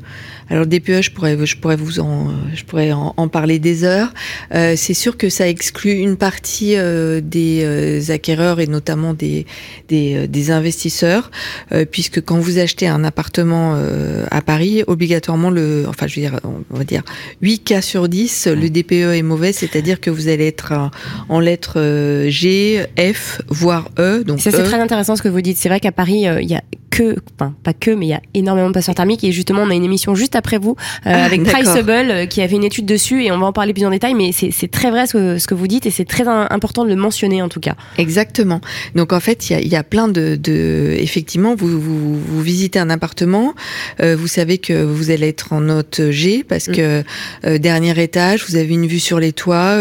[0.52, 3.86] Alors le DPE, je pourrais, je pourrais vous en, je pourrais en, en parler des
[3.86, 4.14] heures.
[4.54, 9.46] Euh, c'est sûr que ça exclut une partie euh, des euh, acquéreurs et notamment des
[9.88, 11.32] des, euh, des investisseurs,
[11.72, 16.28] euh, puisque quand vous achetez un appartement euh, à Paris, obligatoirement le, enfin je veux
[16.28, 16.40] dire,
[16.70, 17.04] on va dire
[17.42, 20.88] 8 cas sur 10, le DPE est mauvais, c'est-à-dire que vous allez être euh,
[21.30, 24.26] en lettres G, F, voire E.
[24.26, 24.66] Donc Ça, c'est E.
[24.66, 25.56] très intéressant ce que vous dites.
[25.56, 28.22] C'est vrai qu'à Paris, il y a que, enfin, pas que, mais il y a
[28.34, 29.24] énormément de passeurs thermiques.
[29.24, 30.76] Et justement, on a une émission juste après vous
[31.06, 31.44] euh, Ah, avec.
[31.44, 33.90] Priceable euh, qui a fait une étude dessus et on va en parler plus en
[33.90, 34.14] détail.
[34.14, 36.84] Mais c'est très vrai ce que, ce que vous dites et c'est très un- important
[36.84, 37.76] de le mentionner en tout cas.
[37.98, 38.62] Exactement.
[38.96, 42.20] Donc en fait, il y a, il y a plein de, de effectivement, vous, vous,
[42.20, 43.54] vous visitez un appartement,
[44.02, 46.74] euh, vous savez que vous allez être en note G parce Mm.
[46.76, 47.04] que
[47.46, 49.78] euh, dernier étage, vous avez une vue sur les toits,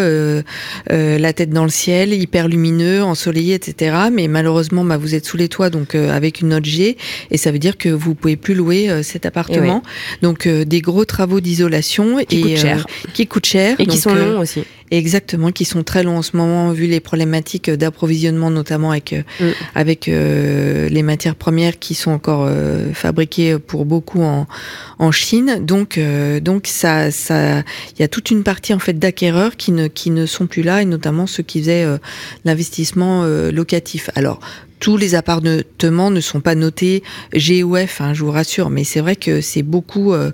[0.89, 3.97] la tête dans le ciel, hyper lumineux, ensoleillé, etc.
[4.13, 6.97] Mais malheureusement, bah, vous êtes sous les toits, donc avec une note G,
[7.31, 9.83] et ça veut dire que vous pouvez plus louer cet appartement.
[10.23, 12.87] Donc des gros travaux d'isolation Qui et coûtent euh, cher.
[13.15, 14.63] qui coûtent cher Et qui sont euh, longs aussi.
[14.93, 19.23] Exactement, qui sont très longs en ce moment, vu les problématiques d'approvisionnement, notamment avec euh,
[19.41, 19.45] Mm.
[19.77, 24.49] avec euh, les matières premières qui sont encore euh, fabriquées pour beaucoup en
[24.99, 25.59] en Chine.
[25.65, 29.71] Donc euh, donc ça ça il y a toute une partie en fait d'acquéreurs qui
[29.73, 31.99] ne qui ne sont plus là et notamment ceux qui faisaient euh,
[32.45, 34.11] l'investissement euh, locatif.
[34.17, 34.41] Alors
[34.81, 37.03] tous les appartements ne sont pas notés
[37.33, 40.13] G ou F, hein, je vous rassure, mais c'est vrai que c'est beaucoup.
[40.13, 40.33] euh,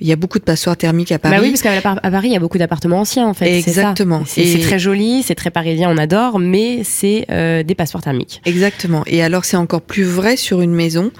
[0.00, 1.36] Il y a beaucoup de passoires thermiques à Paris.
[1.36, 1.80] Bah oui, parce qu'à
[2.10, 3.56] Paris, il y a beaucoup d'appartements anciens en fait.
[3.56, 4.24] Exactement.
[4.26, 8.42] C'est très joli, c'est très parisien, on adore, mais c'est euh, des passeports thermiques.
[8.44, 9.02] Exactement.
[9.06, 11.10] Et alors c'est encore plus vrai sur une maison.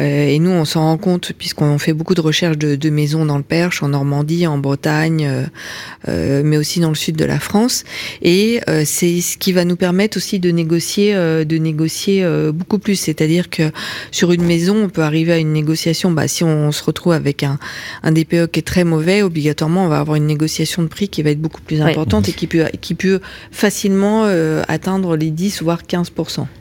[0.00, 3.26] Euh, et nous, on s'en rend compte puisqu'on fait beaucoup de recherches de, de maisons
[3.26, 5.44] dans le Perche, en Normandie, en Bretagne, euh,
[6.08, 7.84] euh, mais aussi dans le sud de la France.
[8.22, 12.52] Et euh, c'est ce qui va nous permettre aussi de négocier, euh, de négocier euh,
[12.52, 12.96] beaucoup plus.
[12.96, 13.70] C'est-à-dire que
[14.10, 16.10] sur une maison, on peut arriver à une négociation.
[16.10, 17.58] Bah, si on se retrouve avec un,
[18.02, 21.22] un DPE qui est très mauvais, obligatoirement, on va avoir une négociation de prix qui
[21.22, 23.20] va être beaucoup plus importante et qui peut, qui peut
[23.50, 26.12] facilement euh, atteindre les 10 voire 15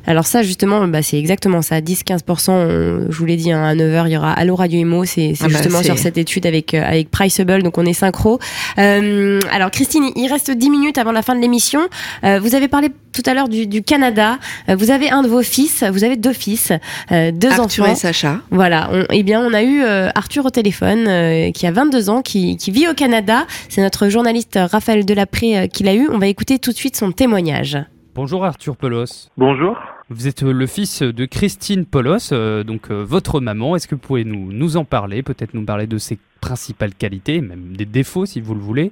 [0.05, 2.51] Alors ça, justement, bah, c'est exactement ça, 10-15%.
[2.51, 5.05] on- Je vous l'ai dit, hein, à 9h, il y aura Allo Radio Imo.
[5.05, 8.39] C'est Ah bah, justement sur cette étude avec, euh, avec Priceable, donc on est synchro.
[8.77, 11.81] Euh, alors Christine, il reste 10 minutes avant la fin de l'émission.
[12.23, 14.37] Euh, vous avez parlé tout à l'heure du, du Canada.
[14.69, 16.71] Euh, vous avez un de vos fils, vous avez deux fils,
[17.11, 17.93] euh, deux Arthur enfants.
[17.93, 18.39] et Sacha.
[18.51, 22.09] Voilà, on, eh bien, on a eu euh, Arthur au téléphone, euh, qui a 22
[22.09, 23.45] ans, qui, qui vit au Canada.
[23.69, 26.07] C'est notre journaliste Raphaël Delapré euh, qui l'a eu.
[26.11, 27.77] On va écouter tout de suite son témoignage.
[28.15, 29.29] Bonjour Arthur Polos.
[29.37, 29.77] Bonjour.
[30.11, 33.77] Vous êtes euh, le fils de Christine Polos, euh, donc euh, votre maman.
[33.77, 37.39] Est-ce que vous pouvez nous, nous en parler, peut-être nous parler de ses principales qualités,
[37.39, 38.91] même des défauts si vous le voulez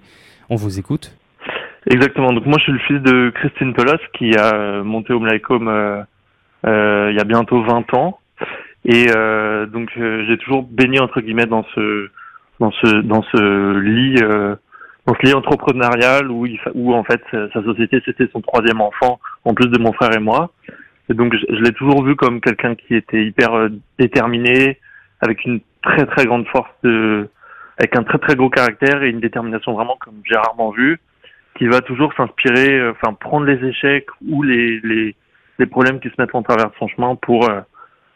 [0.49, 1.13] On vous écoute.
[1.87, 2.31] Exactement.
[2.31, 5.27] Donc moi, je suis le fils de Christine Pelos qui a monté Home
[5.67, 6.03] euh,
[7.11, 8.19] il y a bientôt 20 ans.
[8.85, 9.07] Et
[9.73, 12.09] donc j'ai toujours baigné entre guillemets dans ce
[12.61, 14.15] dans ce dans ce lit
[15.05, 19.53] dans ce lit entrepreneurial où où en fait sa société c'était son troisième enfant en
[19.53, 20.53] plus de mon frère et moi.
[21.09, 24.79] Et donc je, je l'ai toujours vu comme quelqu'un qui était hyper déterminé,
[25.21, 27.27] avec une très très grande force de
[27.77, 30.99] avec un très très gros caractère et une détermination vraiment comme j'ai rarement vu,
[31.55, 35.15] qui va toujours s'inspirer, euh, enfin prendre les échecs ou les, les,
[35.59, 37.61] les problèmes qui se mettent en travers de son chemin pour euh,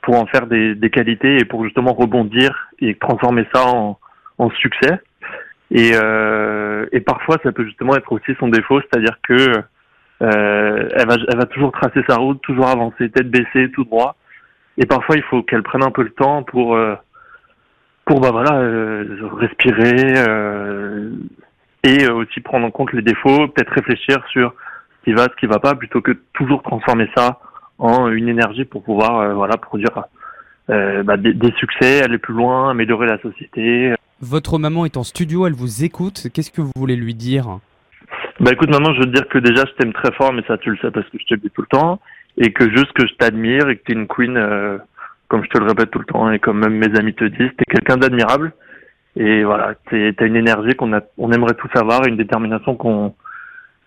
[0.02, 3.98] pour en faire des, des qualités et pour justement rebondir et transformer ça en,
[4.38, 5.00] en succès.
[5.72, 9.64] Et, euh, et parfois ça peut justement être aussi son défaut, c'est-à-dire que
[10.22, 14.16] euh, elle, va, toujours tracer sa route, toujours avancer, tête baissée, tout droit.
[14.78, 16.96] Et parfois il faut qu'elle prenne un peu le temps pour euh,
[18.06, 20.14] pour bah voilà euh, respirer
[21.84, 24.54] et aussi prendre en compte les défauts, peut-être réfléchir sur
[25.00, 27.40] ce qui va, ce qui va pas, plutôt que toujours transformer ça
[27.78, 30.06] en une énergie pour pouvoir voilà produire
[30.70, 33.94] bah, des, succès, aller plus loin, améliorer la société.
[34.22, 36.28] Votre maman est en studio, elle vous écoute.
[36.34, 37.60] Qu'est-ce que vous voulez lui dire?
[38.40, 40.58] Bah écoute maman, je veux te dire que déjà je t'aime très fort, mais ça
[40.58, 42.00] tu le sais parce que je te le dis tout le temps,
[42.38, 44.38] et que juste que je t'admire et que tu es une queen
[45.34, 47.50] comme je te le répète tout le temps et comme même mes amis te disent,
[47.58, 48.54] t'es quelqu'un d'admirable.
[49.16, 53.16] Et voilà, t'as une énergie qu'on a, on aimerait tous avoir une détermination qu'on,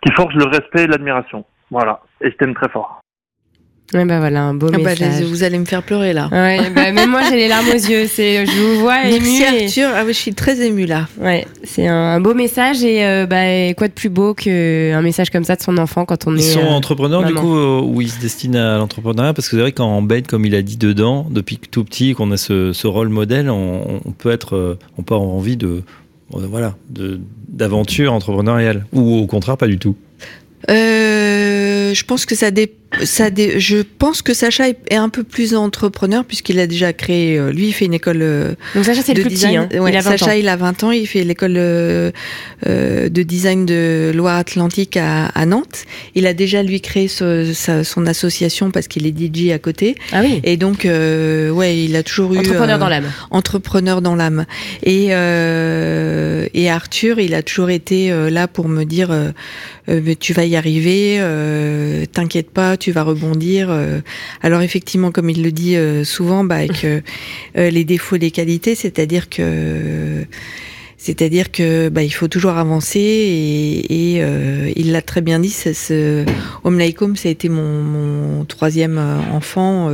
[0.01, 1.45] qui forge le respect et l'admiration.
[1.71, 2.01] Voilà.
[2.21, 3.01] Et je t'aime très fort.
[3.95, 5.23] Ouais, bah voilà, un beau ah bah, message.
[5.23, 6.29] vous allez me faire pleurer là.
[6.33, 8.07] Ouais, bah, même moi j'ai les larmes aux yeux.
[8.09, 9.65] C'est, je vous vois Merci ému.
[9.65, 9.89] Arthur.
[9.95, 11.07] Ah oui, je suis très émue là.
[11.21, 15.45] Ouais, c'est un, beau message et euh, bah, quoi de plus beau qu'un message comme
[15.45, 16.47] ça de son enfant quand on ils est.
[16.47, 17.33] Ils sont euh, entrepreneurs maman.
[17.33, 19.35] du coup euh, où ils se destinent à l'entrepreneuriat?
[19.35, 22.33] Parce que c'est vrai qu'en bête, comme il a dit dedans, depuis tout petit qu'on
[22.33, 25.83] a ce, ce, rôle modèle, on, on, peut être, on peut avoir envie de,
[26.31, 29.97] voilà, de d'aventure entrepreneuriale ou au contraire pas du tout.
[30.69, 32.73] Euh, je pense que ça dé...
[33.05, 33.59] ça dé...
[33.59, 37.69] je pense que Sacha est un peu plus entrepreneur puisqu'il a déjà créé euh, lui
[37.69, 39.81] il fait une école euh, Donc Sacha c'est de le plus design petit hein.
[39.83, 40.35] ouais, il a 20 Sacha ans.
[40.39, 42.11] il a 20 ans il fait l'école euh,
[42.65, 45.85] de design de Loire-Atlantique à, à, Nantes
[46.15, 49.97] il a déjà lui créé ce, sa, son association parce qu'il est DJ à côté
[50.13, 50.41] ah oui.
[50.45, 54.47] et donc euh, ouais il a toujours eu entrepreneur dans l'âme entrepreneur dans l'âme
[54.83, 59.15] et euh, et Arthur il a toujours été euh, là pour me dire
[60.19, 63.69] tu vas y arriver euh, t'inquiète pas, tu vas rebondir.
[63.71, 64.01] Euh.
[64.43, 67.01] Alors effectivement, comme il le dit euh, souvent, bah, avec euh,
[67.55, 70.25] les défauts et les qualités, c'est-à-dire que
[70.99, 74.23] c'est-à-dire que bah, il faut toujours avancer et, et
[74.77, 75.51] il l'a très bien dit.
[75.51, 76.25] Ce, ce
[76.65, 78.99] Home Like Home, ça a été mon, mon troisième
[79.31, 79.91] enfant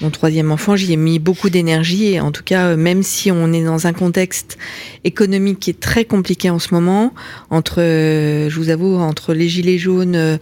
[0.00, 3.52] mon troisième enfant, j'y ai mis beaucoup d'énergie et en tout cas, même si on
[3.52, 4.58] est dans un contexte
[5.04, 7.12] économique qui est très compliqué en ce moment,
[7.50, 10.38] entre, euh, je vous avoue, entre les gilets jaunes,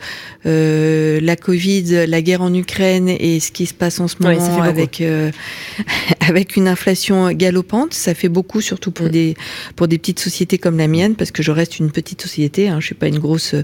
[0.46, 4.62] euh, la Covid, la guerre en Ukraine et ce qui se passe en ce moment
[4.62, 5.30] avec euh,
[6.20, 9.11] avec une inflation galopante, ça fait beaucoup, surtout pour mmh.
[9.11, 9.36] des
[9.74, 12.78] pour des petites sociétés comme la mienne, parce que je reste une petite société, hein,
[12.80, 13.54] je suis pas une grosse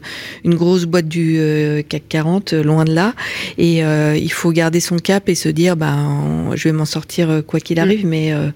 [0.45, 3.15] une grosse boîte du euh, CAC 40, loin de là,
[3.59, 7.43] et euh, il faut garder son cap et se dire ben, je vais m'en sortir
[7.45, 8.07] quoi qu'il arrive.
[8.07, 8.09] Mmh.
[8.09, 8.51] Mais euh...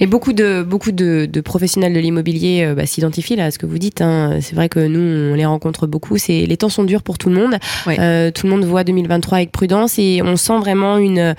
[0.00, 3.58] et beaucoup de beaucoup de, de professionnels de l'immobilier euh, bah, s'identifient là à ce
[3.58, 4.00] que vous dites.
[4.00, 4.38] Hein.
[4.40, 6.18] C'est vrai que nous on les rencontre beaucoup.
[6.18, 7.56] C'est les temps sont durs pour tout le monde.
[7.86, 7.96] Ouais.
[8.00, 11.36] Euh, tout le monde voit 2023 avec prudence et on sent vraiment une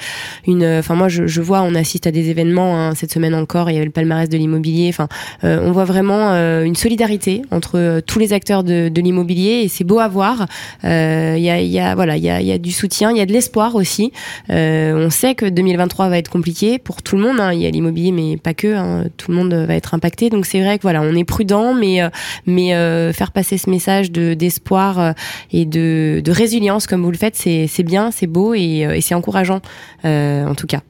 [0.47, 0.63] une.
[0.63, 3.69] Enfin moi je, je vois, on assiste à des événements hein, cette semaine encore.
[3.69, 4.87] Il y avait le palmarès de l'immobilier.
[4.87, 5.09] Enfin
[5.43, 6.31] euh, on voit vraiment
[6.63, 10.45] une solidarité entre tous les acteurs de, de l'immobilier et c'est beau à voir.
[10.83, 13.17] Il y a il y a voilà il y a y a du soutien, il
[13.17, 14.11] y a de l'espoir aussi.
[14.49, 17.39] on sait que 2023 va être compliqué pour tout le monde.
[17.39, 17.53] Hein.
[17.53, 18.73] Il y a l'immobilier, mais pas que.
[18.73, 19.05] Hein.
[19.17, 20.29] Tout le monde va être impacté.
[20.29, 22.01] Donc c'est vrai que voilà, on est prudent, mais
[22.45, 25.11] mais euh, faire passer ce message de d'espoir euh,
[25.51, 29.01] et de, de résilience comme vous le faites, c'est c'est bien, c'est beau et, et
[29.01, 29.61] c'est encourageant
[30.05, 30.81] euh, en tout cas.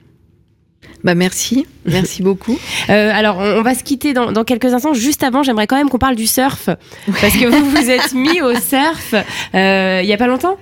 [1.03, 2.57] Bah merci, merci beaucoup.
[2.89, 4.93] Euh, alors, on, on, va se quitter dans, dans, quelques instants.
[4.93, 6.69] Juste avant, j'aimerais quand même qu'on parle du surf,
[7.19, 9.13] parce que vous vous êtes mis au surf
[9.53, 10.57] euh, il y a pas longtemps?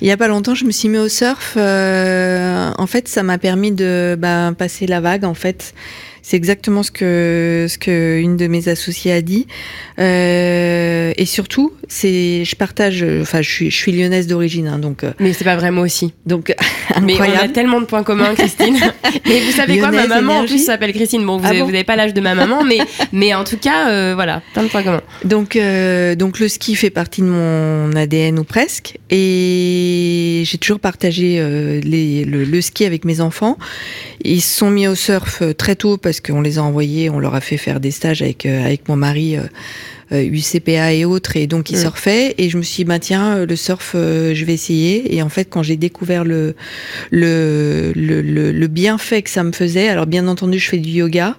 [0.00, 1.54] Il y a pas longtemps, je me suis mis au surf.
[1.56, 5.24] Euh, en fait, ça m'a permis de bah, passer la vague.
[5.24, 5.72] En fait,
[6.26, 9.46] c'est exactement ce que ce que une de mes associées a dit.
[10.00, 13.06] Euh, et surtout, c'est je partage.
[13.22, 15.04] Enfin, je suis je suis lyonnaise d'origine, hein, donc.
[15.20, 16.14] Mais c'est pas vrai moi aussi.
[16.26, 16.52] Donc
[17.00, 18.76] Mais on a tellement de points communs, Christine.
[19.28, 20.54] mais vous savez quoi, ma maman énergie.
[20.54, 21.24] en plus s'appelle Christine.
[21.24, 22.78] Bon, vous, Ah avez, bon vous avez pas l'âge de ma maman, mais
[23.12, 25.02] mais en tout cas, euh, voilà, plein de points communs.
[25.24, 30.80] Donc euh, donc le ski fait partie de mon ADN ou presque, et j'ai toujours
[30.80, 33.58] partagé euh, les, le, le ski avec mes enfants.
[34.24, 37.34] Ils se sont mis au surf très tôt parce qu'on les a envoyés, on leur
[37.34, 41.46] a fait faire des stages avec, euh, avec mon mari euh, UCPA et autres, et
[41.46, 41.80] donc il Mm.
[41.80, 42.34] surfait.
[42.38, 45.14] Et je me suis dit, bah tiens, le surf, euh, je vais essayer.
[45.16, 46.54] Et en fait, quand j'ai découvert le,
[47.10, 50.90] le, le, le, le bienfait que ça me faisait, alors bien entendu, je fais du
[50.90, 51.36] yoga.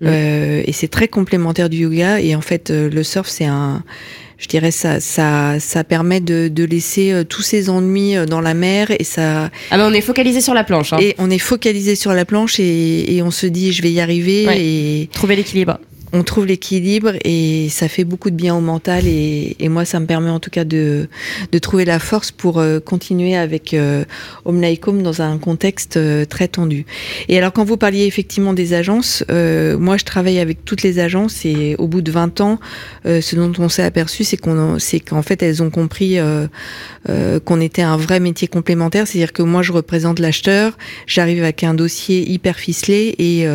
[0.00, 0.06] Mm.
[0.06, 2.20] Euh, et c'est très complémentaire du yoga.
[2.20, 3.82] Et en fait, euh, le surf, c'est un,
[4.38, 8.40] je dirais ça, ça, ça permet de, de laisser euh, tous ses ennuis euh, dans
[8.40, 10.92] la mer et ça, Ah, mais on est focalisé sur la planche.
[10.92, 10.98] Hein.
[11.00, 14.00] et on est focalisé sur la planche et, et on se dit, je vais y
[14.00, 14.60] arriver Ouais.
[14.60, 15.78] et Trouver l'équilibre.
[16.12, 20.06] On trouve l'équilibre et ça fait beaucoup de bien au mental et, moi ça me
[20.06, 21.08] permet en tout cas de,
[21.50, 24.04] de trouver la force pour euh, continuer avec euh,
[24.44, 26.86] Home dans un contexte euh, très tendu.
[27.28, 30.98] Et alors quand vous parliez effectivement des agences, euh, moi je travaille avec toutes les
[30.98, 32.58] agences et au bout de 20 ans,
[33.04, 36.18] ce dont on s'est aperçu c'est qu'on c'est qu'en fait elles ont compris
[37.44, 40.76] qu'on était un vrai métier complémentaire, c'est-à-dire que moi je représente l'acheteur,
[41.06, 43.46] j'arrive avec un dossier hyper ficelé et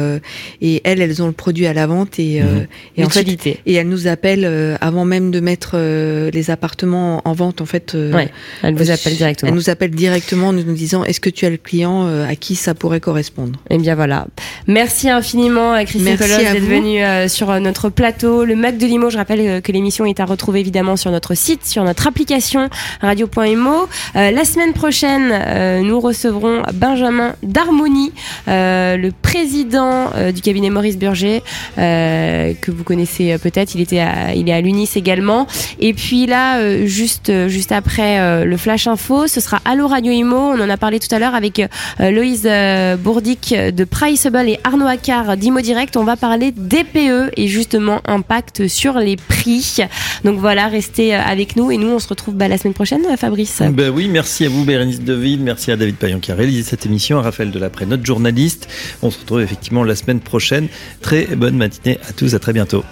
[0.62, 2.66] et elles elles ont le produit à la vente et, euh,
[2.98, 3.60] et L'utilité.
[3.66, 7.66] et elles nous appellent euh, avant même de mettre euh, les appartements en vente en
[7.66, 8.30] fait euh, Ouais,
[8.64, 9.50] Elle vous appelle directement.
[9.50, 12.36] elles nous appellent directement en nous disant est-ce que tu as le client euh, à
[12.36, 13.60] qui ça pourrait correspondre?
[13.70, 14.28] Eh bien voilà.
[14.68, 18.46] Merci infiniment à Christine d'être venue euh, sur notre plateau.
[18.46, 21.34] Le Mac de Limo, je rappelle euh, que l'émission est à retrouver évidemment sur notre
[21.36, 22.70] site, sur notre application
[23.02, 23.88] radio.emo.
[24.16, 28.12] Euh, la semaine prochaine, euh, nous recevrons Benjamin Darmoni,
[28.48, 31.42] euh, le président euh, du cabinet Maurice Burger,
[31.78, 33.76] euh, que vous connaissez euh, peut-être.
[33.76, 34.04] Il était
[34.36, 35.48] il est à l'UNIS également.
[35.80, 39.88] Et puis là, euh, juste, euh, juste après euh, le Flash Info, ce sera Allo
[39.88, 40.38] Radio Imo.
[40.38, 44.60] On en a parlé tout à l'heure avec euh, Loïse euh, Bourdic de Priceable et
[44.64, 45.98] Arnaud Accard d'Imo Direct.
[45.98, 49.78] On va parler DPE et justement impact sur les prix.
[50.24, 53.02] Donc voilà, restez euh, avec nous et nous on se retrouve bah, la semaine prochaine,
[53.10, 53.62] euh, Fabrice.
[53.72, 56.86] Ben oui, merci à vous Bérénice Deville, merci à David Payan qui a réalisé cette
[56.86, 58.68] émission, à Raphaël Delapré, notre journaliste.
[59.02, 60.68] On se retrouve effectivement la semaine prochaine.
[61.02, 62.84] Très bonne matinée à tous, à très bientôt.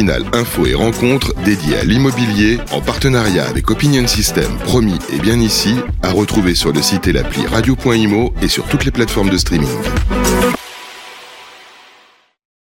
[0.00, 5.38] Matinale info et rencontre dédiée à l'immobilier en partenariat avec Opinion System, promis et bien
[5.38, 9.36] ici, à retrouver sur le site et l'appli radio.imo et sur toutes les plateformes de
[9.36, 9.68] streaming.